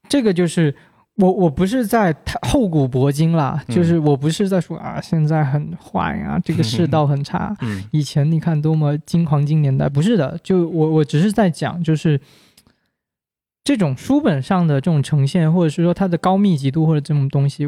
[0.07, 0.75] 这个就是
[1.15, 7.55] 我我不是在厚古薄今啦，就是我不是在说啊现在很坏啊，这个世道很差。
[7.61, 12.19] 嗯，以前你看多么金黄金年代，不是的，就我我只是在讲，就是
[13.63, 17.67] 这种书本上的这种呈现，或者是说它的高密集度或者这种东西，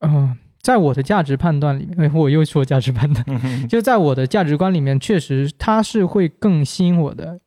[0.00, 0.36] 嗯。
[0.62, 7.40] 在我的价值判断里面，我又说价值判断，就在我的价值观里面，确实它是会更吸引我的。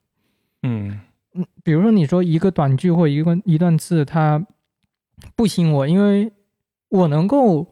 [0.64, 0.99] 嗯
[1.36, 4.43] 嗯，比如说你说一个短句或一个一段字，它
[5.36, 6.32] 不吸引我，因为
[6.89, 7.70] 我能够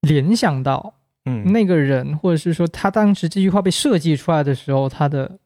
[0.00, 5.38] 联想到，嗯，那个人，或者是说他当时这句话被设计出来的时候，他的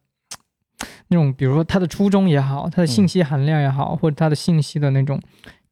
[1.08, 5.20] 那种，比如说他的初衷也好，他的信息含量也好，或者他的信息的那种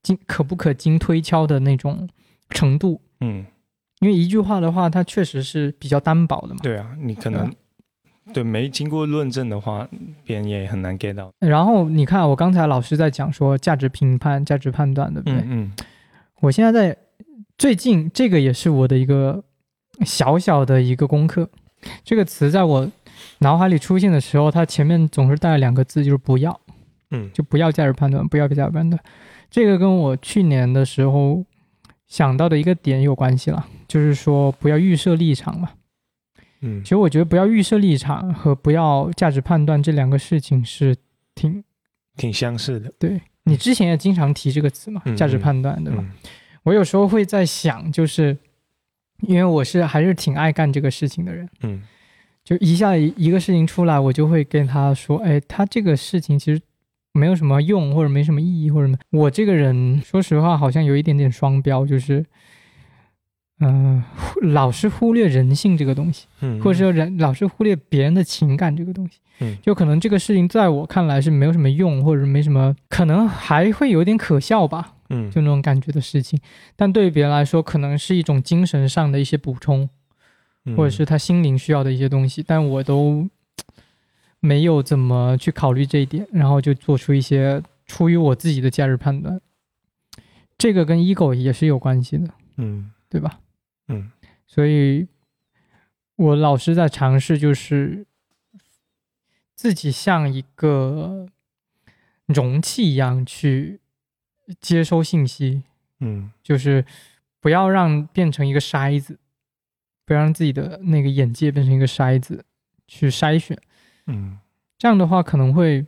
[0.02, 2.06] 经可不可经推敲的那种。
[2.50, 3.44] 程度，嗯，
[4.00, 6.60] 因为一句话的话，它确实是比较单薄的嘛。
[6.62, 7.52] 对啊，你可能
[8.32, 9.88] 对没经过论证的话，
[10.24, 11.30] 别人也很难 get 到。
[11.40, 15.40] 然后你看，我刚才老师在讲说价值评判、价值判断，对不对？
[15.46, 15.72] 嗯。
[16.40, 16.96] 我现在在
[17.56, 19.42] 最近，这个也是我的一个
[20.04, 21.48] 小小的一个功课。
[22.04, 22.90] 这个词在我
[23.38, 26.60] 脑海里出现的时候，它前面总是带两个字，就是“不要”。
[27.10, 29.02] 嗯，就不要价值判断，不要价值判断。
[29.50, 31.44] 这个跟我去年的时候。
[32.08, 35.70] 想到的一个点有关系了，就是说不要预设立场嘛。
[36.62, 40.96] 嗯，其实我觉得不要预设立场和不要价值判断这两个事情是
[41.34, 41.62] 挺
[42.16, 42.90] 挺相似的。
[42.98, 46.04] 对你之前也经常提这个词嘛，价值判断，对吧？
[46.64, 48.36] 我有时候会在想，就是
[49.20, 51.82] 因为我是还是挺爱干这个事情的人，嗯，
[52.42, 56.60] 就一下一个事情出来，我就会跟他说，哎，他这个事情其实。
[57.18, 58.96] 没有什么用，或者没什么意义，或者什么。
[59.10, 62.24] 我这个人说实话，好像有一点点双标，就是，
[63.60, 64.02] 嗯，
[64.40, 76.38] 老是忽略人性这个东西，嗯，或者说人老是忽略别人的情感这个东西，嗯，就可能这个事情在我看来是没有什么用，或者没什么，可能还会有点可笑吧，嗯，就那种感觉的事情。
[76.76, 79.88] 但对于别人来说，可能是一种精神上的一些补充，
[80.76, 83.28] 或者是他心灵需要的一些东西，但我都。
[84.40, 89.40] 没有怎么去考虑这一点，然后就做出一些出于我自己的价值判断，
[90.56, 93.40] 这个跟 ego 也是有关系的，嗯，对吧？
[93.88, 94.12] 嗯，
[94.46, 95.08] 所以
[96.16, 98.06] 我老是在尝试，就是
[99.54, 101.26] 自己像一个
[102.26, 103.80] 容器一样去
[104.60, 105.64] 接收信息，
[106.00, 106.84] 嗯，就是
[107.40, 109.18] 不要让变成一个筛子，
[110.04, 112.44] 不要让自己的那个眼界变成一个筛子
[112.86, 113.58] 去筛选。
[114.08, 114.38] 嗯，
[114.78, 115.84] 这样的话可能会，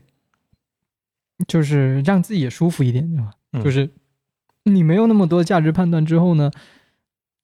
[1.48, 3.32] 就是让自己也舒服一点，对吧？
[3.64, 3.90] 就是
[4.64, 6.50] 你没有那么多价值判断之后呢，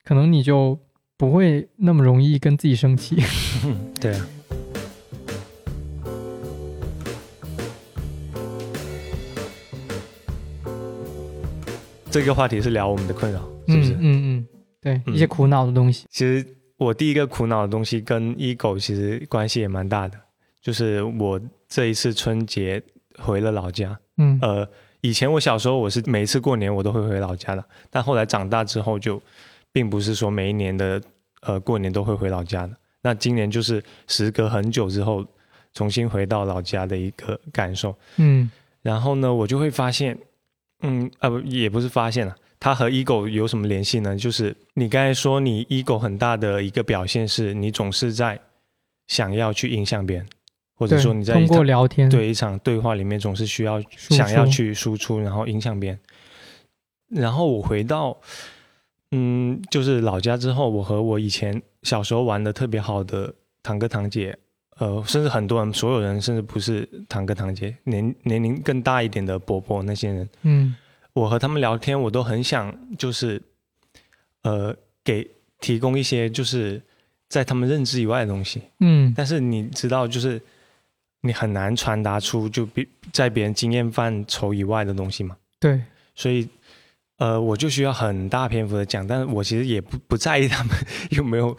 [0.04, 0.78] 可能你就
[1.16, 3.16] 不会那么容易跟自己生气。
[4.00, 4.26] 对啊。
[12.10, 13.92] 这个话题是聊我们的困扰，是不是？
[13.94, 14.46] 嗯嗯，
[14.80, 16.06] 对，一些苦恼的东西。
[16.10, 16.46] 其实
[16.76, 20.18] 我第一个苦恼的东西跟 ego 其实关系也蛮大的。
[20.62, 22.82] 就是我这一次春节
[23.18, 24.68] 回了老家，嗯，呃，
[25.00, 29.22] 以前我小时候我是每一次过年我都会回老家的，但后来长大之后就，
[29.72, 31.00] 并不是说每一年的
[31.42, 32.76] 呃过年都会回老家的。
[33.02, 35.24] 那今年就是时隔很久之后
[35.72, 38.50] 重新回到老家的一个感受，嗯，
[38.82, 40.18] 然后呢，我就会发现，
[40.80, 44.16] 嗯，啊不，也不是发现了，它和 ego 有什么联系呢？
[44.16, 48.40] 就是你刚才说你 ego 很大的一个表现是你总是在
[49.06, 50.26] 想要去影响别人。
[50.78, 55.98] 或者说你在通过聊天对一场对话里面总是需要想要去输出，然后影响别人。
[57.08, 58.14] 然后我回到
[59.12, 64.36] 嗯，就是老家之后，我和我以前小时候玩的特别好的堂哥堂姐，
[64.76, 70.76] 呃，甚至很多人，所有人，甚至不是堂哥堂姐，年年龄更大一点的伯伯那些人，嗯，
[71.14, 73.40] 我和他们聊天，我都很想就是
[74.42, 75.26] 呃，给
[75.60, 76.82] 提供一些就是
[77.30, 80.38] 在他们认知以外的东西，嗯，但是你知道就是。
[81.26, 85.36] 你很难传达出就别在别人经验范畴以外的东西嘛？
[85.58, 85.80] 对，
[86.14, 86.48] 所以
[87.18, 90.72] 呃，我就需要很大篇幅的讲，但是我其实也不不在意他们
[91.10, 91.56] 有没有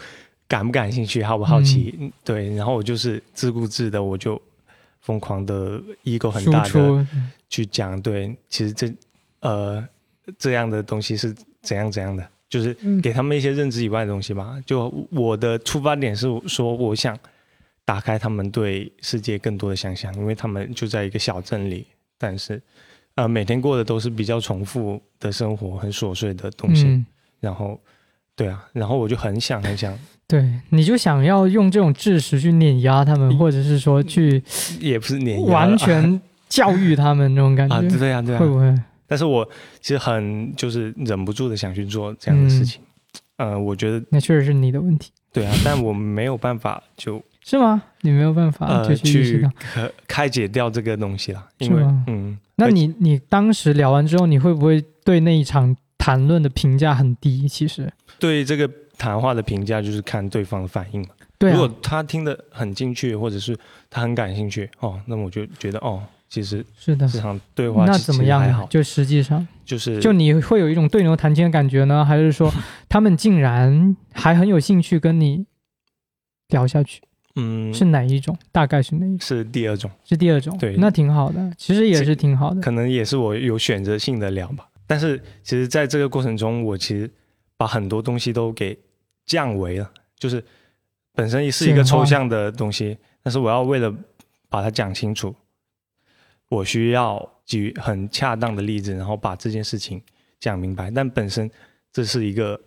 [0.47, 2.11] 感不感兴趣，好不好奇？
[2.23, 4.41] 对，然后我就是自顾自的，我就
[5.01, 7.07] 疯狂的 ego 很大的
[7.49, 8.93] 去讲，对，其实这
[9.41, 9.83] 呃
[10.37, 14.55] 这样的东西是怎样怎样的，就是给他们一些认知以外的东西吧。
[14.65, 17.17] 就我的出发点是说，我想。
[17.87, 22.61] 打开他们对世界更多的想象，因为他们就在一个小镇里，但是，
[23.15, 27.01] 呃，每天过的都是比较重复的生活，很琐碎的东西。
[27.39, 27.79] 然后，
[28.35, 34.43] 对啊，然后我就很想很想， 对，你就想要用这种知识去碾压他们，或者是说去，
[34.81, 36.19] 也不是碾压，完全
[36.49, 38.75] 教育他们那种感觉 啊，对啊，对啊，会不会？
[39.07, 42.81] 但是我其实很就是忍不住的想去做这样的事情，
[43.37, 45.09] 呃，我觉得那确实是你的问题。
[45.31, 47.81] 对啊，但我没有办法，就是吗？
[48.01, 57.47] 你没有办法就去开开解掉这个东西了，因为嗯，那你你当时聊完之后，你会不会对那一场谈论的评价很低？
[57.47, 57.89] 其实
[58.19, 61.07] 对这个谈话的评价就是看对方的反应嘛。
[61.37, 63.57] 对，如果他听得很进去，或者是
[63.89, 66.03] 他很感兴趣哦，那么我就觉得哦。
[66.29, 68.67] 其实是的，这场对话那怎么样？
[68.69, 72.53] 就实际上，就是就你会有一种对牛弹琴的感觉呢，还是说
[72.89, 75.45] 他们竟然还很有兴趣跟你
[76.49, 77.01] 聊下去？
[77.37, 78.37] 嗯，是哪一种？
[78.51, 79.19] 大概是哪一种？
[79.19, 80.57] 是第二种，是第二种。
[80.57, 82.59] 对，那挺好的，其实也是挺好的。
[82.59, 84.67] 可能也是我有选择性的聊吧。
[84.87, 87.09] 但是其实在这个过程中，我其实
[87.55, 88.77] 把很多东西都给
[89.25, 90.43] 降维了，就是
[91.13, 93.93] 本身也是一个抽象的东西，但是我要为了
[94.49, 95.35] 把它讲清楚。
[96.49, 100.01] 我需要举很恰当的例子，然后把这件事情
[100.39, 100.89] 讲明白。
[100.89, 101.51] 但本身
[101.91, 102.59] 这是一个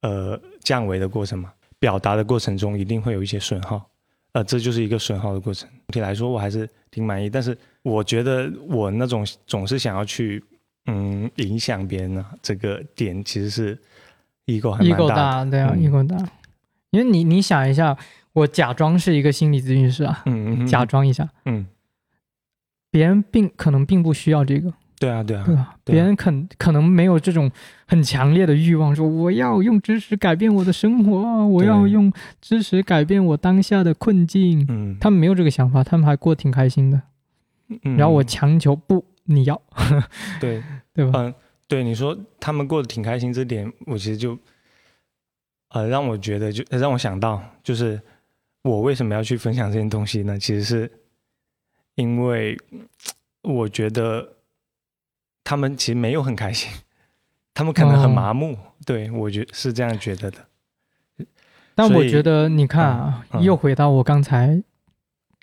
[0.00, 3.88] 呃降维的过程嘛，表达的过程中一定会有一些损耗，
[4.32, 5.68] 呃，这就是一个损耗的过程。
[5.68, 7.28] 总体来说，我还是挺满意。
[7.28, 10.42] 但是我觉得我那种总是想要去
[10.86, 13.78] 嗯影响别人啊，这个点其实是
[14.46, 16.16] ego 还蛮大，对啊，ego 大。
[16.90, 17.96] 因为你你想一下，
[18.32, 21.66] 我假装是一个心理咨询师啊，嗯，假装一下，嗯。
[22.90, 24.70] 别人并可能并不需要这个，
[25.02, 25.76] 对啊，对啊，对吧？
[25.84, 27.50] 别人可可能没有这种
[27.86, 34.64] 很强烈的欲望，说我要用知识改变我的生活，我要用知识改变我当下的困境。
[34.68, 37.02] 嗯，他们没有这个想法，他们还过挺开心的。
[37.82, 39.60] 嗯，然后我强求不，你要，
[40.40, 40.62] 对
[40.94, 41.12] 对吧？
[41.20, 41.34] 嗯，
[41.66, 44.38] 对，你说他们过得挺开心，这点我其实就，
[45.70, 48.00] 呃，让我觉得就让我想到，就是
[48.62, 50.38] 我为什么要去分享这件东西呢？
[50.38, 50.90] 其实是。
[51.96, 52.58] 因为
[53.42, 54.26] 我觉得
[55.44, 56.70] 他们其实没有很开心，
[57.54, 58.56] 他们可能很麻木。
[58.84, 60.38] 对我觉是这样觉得的。
[61.74, 64.62] 但我觉得你看啊，又回到我刚才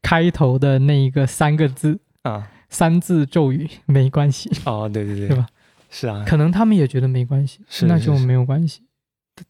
[0.02, 4.52] 开头的那一个三个字啊，三字咒语，没关系。
[4.66, 5.48] 哦，对对对， 对吧？
[5.90, 8.84] 是啊，可能他们也觉得没关系，是那就没有关系。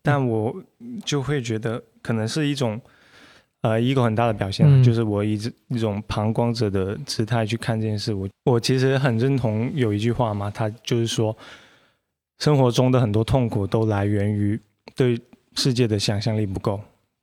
[0.01, 0.63] 但我
[1.03, 2.79] 就会觉得，可能是一种。
[3.61, 5.33] 呃，一个很大的表现就是我以
[5.67, 8.13] 一种旁观者的姿态去看这件事。
[8.13, 11.35] 我我其实很认同有一句话嘛，他就是说，
[12.37, 14.57] 生活中的很多痛苦都来源于
[14.95, 15.19] 对
[15.55, 16.79] 世界的想象力不够，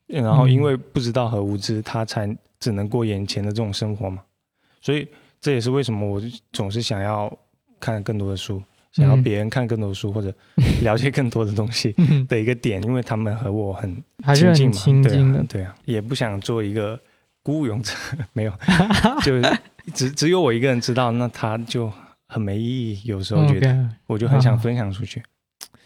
[0.08, 4.22] 然后因为不知道和无知，他才只能过眼前的这种生活嘛。
[4.82, 5.08] 所以
[5.40, 6.20] 这也是为什么我
[6.52, 7.34] 总是想要
[7.80, 8.62] 看更多的书。
[8.96, 10.34] 想要别人看更多书 或者
[10.80, 11.94] 了解更多的东西
[12.28, 14.02] 的一个点，因为他们和我很
[14.34, 16.98] 亲近嘛，对啊，对啊，也不想做一个
[17.42, 17.92] 孤勇者，
[18.32, 18.52] 没有，
[19.22, 19.40] 就
[19.92, 21.92] 只只有我一个人知道，那他就
[22.26, 23.00] 很没意义。
[23.04, 25.22] 有时候觉得，我就很想分享出去。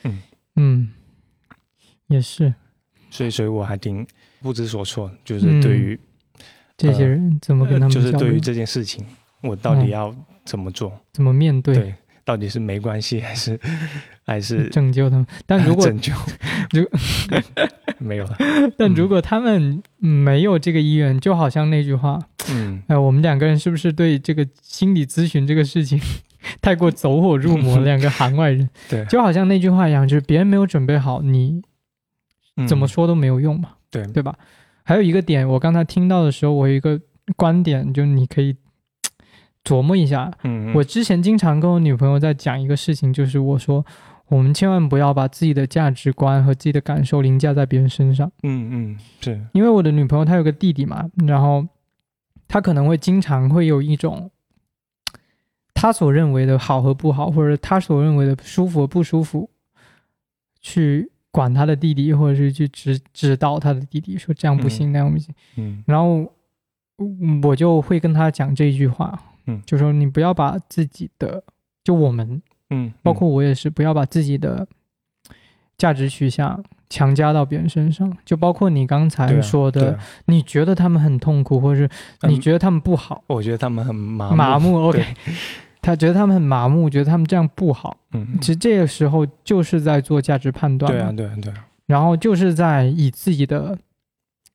[0.05, 0.23] 嗯。
[0.57, 0.91] 嗯，
[2.07, 2.55] 也是，
[3.11, 4.07] 所以所以我还挺
[4.41, 5.99] 不知所措，就是对于
[6.77, 9.05] 这些人怎么跟他们，就是对于这件事情，
[9.43, 11.95] 我到底要怎么做，怎么面对。
[12.31, 13.59] 到底是没关系 还是
[14.25, 15.27] 还是拯救他们？
[15.47, 16.13] 但如果 拯救，
[16.71, 16.89] 如
[17.99, 18.37] 没有了。
[18.79, 22.21] 但如果他们没有这个意愿，就好像那句话，
[22.53, 26.01] 嗯，哎，我们两个人是不是对这个心理咨询这个事情
[26.63, 27.81] 太过走火入魔？
[27.81, 31.61] 两个行外人，对，就好像那句话一样，就是别人没有准备好，你
[32.69, 34.39] 怎么说都没有用嘛，对对吧？
[34.85, 37.01] 还有一个点，我刚才听到的时候，我有一个
[37.37, 38.55] 观点，就你可以。
[39.65, 43.85] 琢磨一下，嗯，我之前经常跟我女朋友在讲一个事情，就是我说，
[44.29, 48.31] 我们千万不要把自己的价值观和自己的感受凌驾在别人身上。
[48.43, 51.67] 嗯嗯，是因为我的女朋友她有个弟弟嘛，然后
[52.49, 54.31] 她可能会经常会有一种，
[55.75, 59.51] 她所认为的好和不好，或者她所认为的舒服和不舒服，
[60.61, 65.35] 去管她的弟弟，或者是去指指导她的弟弟，说这样不行，那样不行。
[65.57, 66.33] 嗯，然后
[67.43, 69.17] 我就会跟她讲这一句话。
[69.47, 71.43] 嗯，就说你不要把自己的，
[71.85, 74.67] 就我们，嗯，包括我也是，不要把自己的
[75.79, 78.17] 价值取向强加到别人身上。
[78.25, 81.91] 就包括你刚才说的，你觉得他们很痛苦，或者是
[82.29, 84.77] 你觉得他们不好，我觉得他们很麻麻木。
[84.89, 85.05] OK，
[85.81, 87.97] 他觉得他们很麻木，觉得他们这样不好。
[88.13, 90.93] 嗯，其实这个时候就是在做价值判断。
[90.93, 91.67] 对啊，对啊，对啊。
[91.87, 93.77] 然后就是在以自己的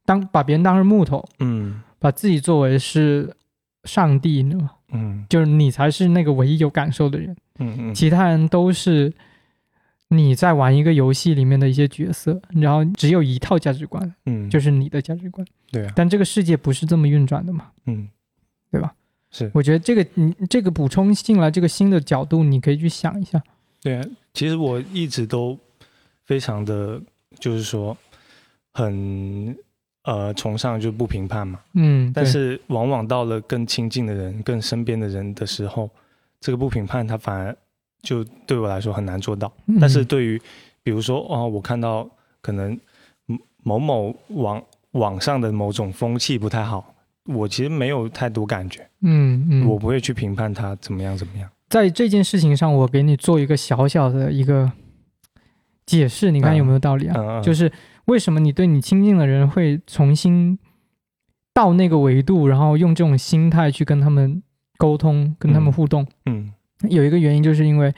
[0.06, 3.36] 当把别人当成木头，嗯，把自己作为是
[3.86, 4.70] 上帝呢。
[4.92, 9.12] 嗯，就是你才是那个唯一有感受的人，嗯嗯，其他人都是
[10.10, 15.92] 你在玩一个游戏里面的一些角色，然后只有一套价值观，嗯，就是你的价值观，对啊。
[15.96, 18.08] 但这个世界不是这么运转的嘛，嗯，
[18.72, 18.94] 对吧？
[19.32, 23.44] 是，我觉得这个你这个补充进来这个新的角度，你可以去想一下。
[23.82, 25.60] 对啊，其实我一直都
[26.24, 27.02] 非常的，
[27.40, 27.98] 就是说
[28.72, 29.58] 很
[30.06, 35.90] 呃崇尚就不评判嘛，嗯，但是往往到了更亲近的人、更身边的人的时候，
[36.40, 37.56] 这个不评判他反而。
[38.02, 39.52] 就对我来说很难做到，
[39.82, 40.40] 但是对于，
[40.84, 42.08] 比如说哦，我看到
[42.40, 42.80] 可能
[43.64, 46.94] 某某网网上的某种风气不太好，
[47.26, 51.50] 我其实没有太多感觉，嗯嗯，我不会去评判他怎么样怎么样。
[51.68, 54.72] 在这件事情上，我给你做一个小小的一个
[55.88, 57.42] 解释，你看有没有道理啊？
[57.42, 57.72] 就是
[58.06, 60.58] 为什么你对你亲近的人会重新
[61.54, 64.42] 到那个维度，然后用这种心态去跟他们
[64.78, 66.52] 沟通，跟他们互动，嗯。
[66.90, 67.92] 有一个原因，就是因为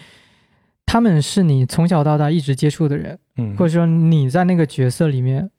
[0.86, 5.50] 他们是你从小到大一直接触的人，嗯，或者说你在那个角色里面，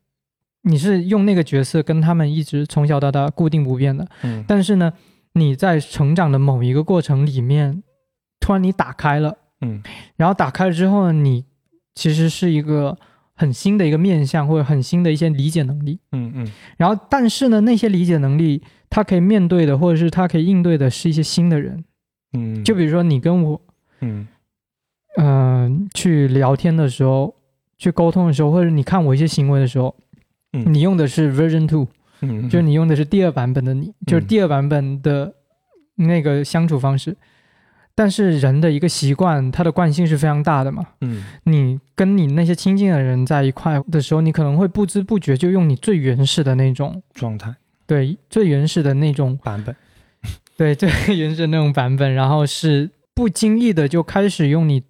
[0.63, 4.93] 你是用那个角色跟他们一直从小到大固定不变的，嗯，但是呢，
[5.33, 7.83] 你在成长的某一个过程里面，
[8.39, 9.83] 突然你打开了，嗯，
[10.17, 11.45] 然后打开了之后呢，你
[11.97, 12.97] 其实是一个
[13.39, 21.85] 很新的一个面向，或者很新的一些理解能力，嗯嗯，然后但是呢，那些理解能力，他可以面对的，或者是他可以应对的，是一些新的人。
[22.33, 23.61] 嗯，就比如说你跟我，
[24.01, 24.27] 嗯。
[25.17, 27.35] 嗯，去聊天的时候，
[27.77, 29.97] 去沟通的时候，或者你看我一些行为的时候，
[30.53, 31.89] 嗯，你用的是 version two，
[32.21, 35.33] 嗯，就是你用的是第二版本的你，就是第二版本的
[35.97, 37.17] 那个相处方式。
[37.99, 47.53] 但是人的一个习惯，它的惯性是非常大的嘛，嗯，你跟你那些亲近的人在一块的时候，你可能会不知不觉就用你最原始的那种状态，
[47.89, 49.75] 对，最原始的那种版本。
[50.57, 54.85] 对，最原始那种版本，然后是不经意的就开始用你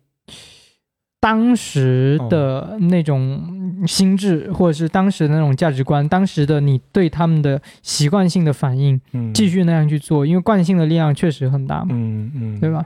[1.18, 9.00] 当时的那种心智，或者是当时的那种价值观，当时的你对他们的习惯性的反应，
[9.32, 12.84] 继续那样去做，因为惯性的力量确实很大嘛，嗯嗯，对吧？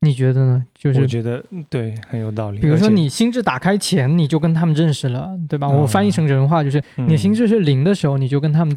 [0.00, 0.64] 你觉得呢？
[0.76, 2.60] 就是我觉得对，很有道理。
[2.60, 5.68] 比如说你心智打开前，你就跟他们认识了，对吧？
[5.68, 8.76] 我翻译成人话就是，你心智是零的时候，你就跟他们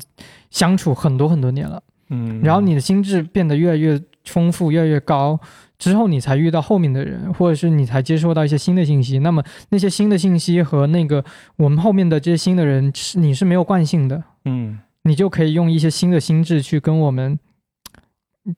[0.49, 1.81] 相处很多很多年了。
[2.09, 5.39] 嗯，然后你的心智变得越来越丰富，越来越高
[5.77, 9.19] 之后，你才遇到后面的人，或者是你才接收到一些新的信息。
[9.19, 11.23] 那么那些新的信息和那个
[11.55, 17.39] 我们后面的这些新的人，是你是没有惯性的，嗯，你就可以用一些新的心智去跟我们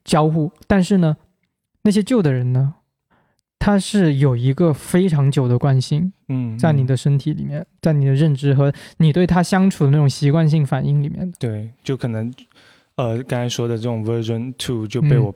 [0.03, 0.51] 交互。
[0.65, 1.17] 但是呢，
[1.83, 2.75] 那些旧的人呢，
[3.59, 12.33] 他是有一个非常久的惯性，嗯，在你的身体里面，在你的认知和你对他相处的那种习惯性反应里面对，就可能。
[12.95, 15.33] 呃，刚才说的这种 version two 就被我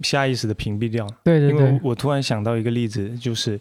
[0.00, 1.12] 下意识的屏蔽掉了。
[1.22, 1.58] 对对对。
[1.58, 3.60] 因为我突然想到一个例子，就是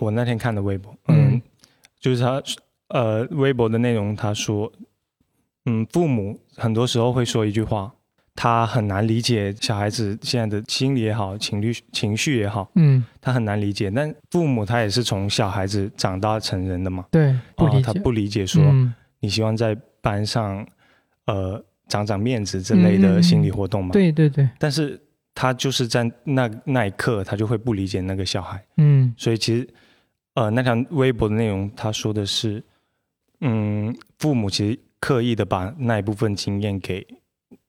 [0.00, 1.40] 我那天看的微博，嗯，
[2.00, 2.42] 就是他
[2.88, 4.72] 呃微博的内容，他说，
[5.66, 7.94] 嗯，父母很多时候会说一句话，
[8.34, 13.90] 他很难理解小孩子现在的心理也好，情绪情绪也好，嗯，他很难理解。
[13.90, 18.62] 但父母他也是从小孩子长大成人的嘛，对，不理解，他不理解说
[19.20, 20.66] 你希望在班上，
[21.26, 21.64] 呃。
[21.88, 23.92] 长长面子之类的心理活动嘛？
[23.92, 24.48] 对对对。
[24.58, 24.98] 但是
[25.34, 28.64] 他就是在那那一刻，他就会不理解那个小孩。
[28.78, 29.12] 嗯。
[29.18, 29.68] 所以其实，
[30.32, 32.64] 呃，那条微博的内容，他说的是，
[33.42, 37.06] 嗯，父母其实刻意的把那一部分经验给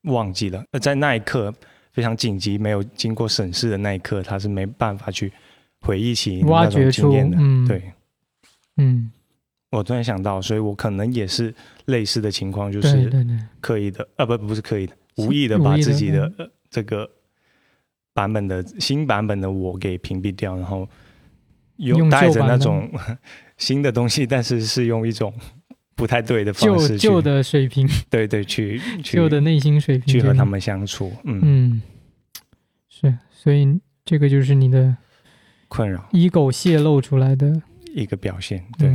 [0.03, 0.63] 忘记了。
[0.71, 1.53] 而在那一刻
[1.91, 5.31] 非常紧急、没有经过审视的那一刻，他是没办法去
[5.81, 7.37] 回忆起那种经验的。
[7.67, 7.91] 对。
[8.77, 9.11] 嗯。
[9.71, 11.51] 我突然想到，所以我可能也是
[11.85, 13.11] 类似的情况，就是
[13.59, 16.31] 刻意的，呃，不，不是刻意的，无意的把自己的
[16.69, 17.09] 这个
[18.13, 20.87] 版本的新版本的我给屏蔽掉，然后
[21.77, 22.87] 用带着那种
[23.57, 25.33] 新的东西，但是是用一种
[25.95, 31.81] 不太对的方式，旧的水平，对 对， 去旧的内心水平去和他们相处，嗯嗯，
[32.89, 34.95] 是，所以这个就是你的
[35.67, 37.61] 困扰，ego 泄露出来的
[37.95, 38.89] 一个表现，对。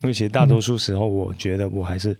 [0.00, 2.16] 因为其实大多数时候，我觉得我还是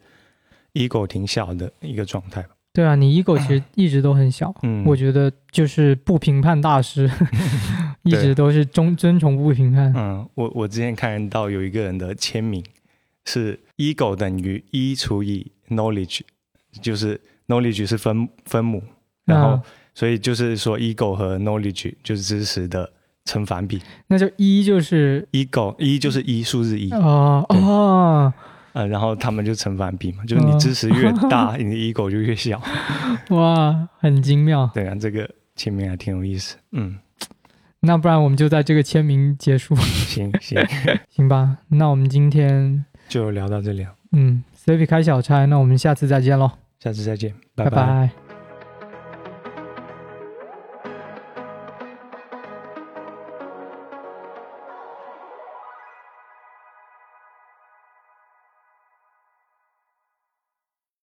[0.75, 2.49] ego 挺小的一个状态吧。
[2.73, 4.53] 对啊，你 ego 其实一直都很小。
[4.65, 7.09] 嗯，我觉得就是不评判大师，
[8.03, 9.93] 一直都是忠尊崇不评判。
[9.97, 12.61] 嗯，我我之前看到有一个人的签名
[13.29, 16.21] 是 ego 等于一除以 knowledge，
[16.81, 18.83] 就是 knowledge 是分分母，
[19.25, 19.61] 然后
[19.95, 22.91] 所以就是说 ego 和 knowledge 就是知识的。
[23.25, 28.33] 成反比，那就一就是 ego，一就是一数字一哦哦，
[28.73, 32.59] 呃，然后他们就成反比嘛，就是你知识越大， 你的 ego 就越小。
[33.29, 34.71] 哇，很精妙。
[34.73, 36.57] 对啊，这个签名还挺有意思。
[36.73, 36.97] 嗯，
[37.81, 39.77] 那不然我们就在这个签名结束。
[39.77, 40.59] 行行
[41.11, 43.91] 行吧，那我们今天就聊到这里了。
[44.13, 46.51] 嗯，C V 开小差，那我们下次再见喽。
[46.79, 48.28] 下次再见，拜拜。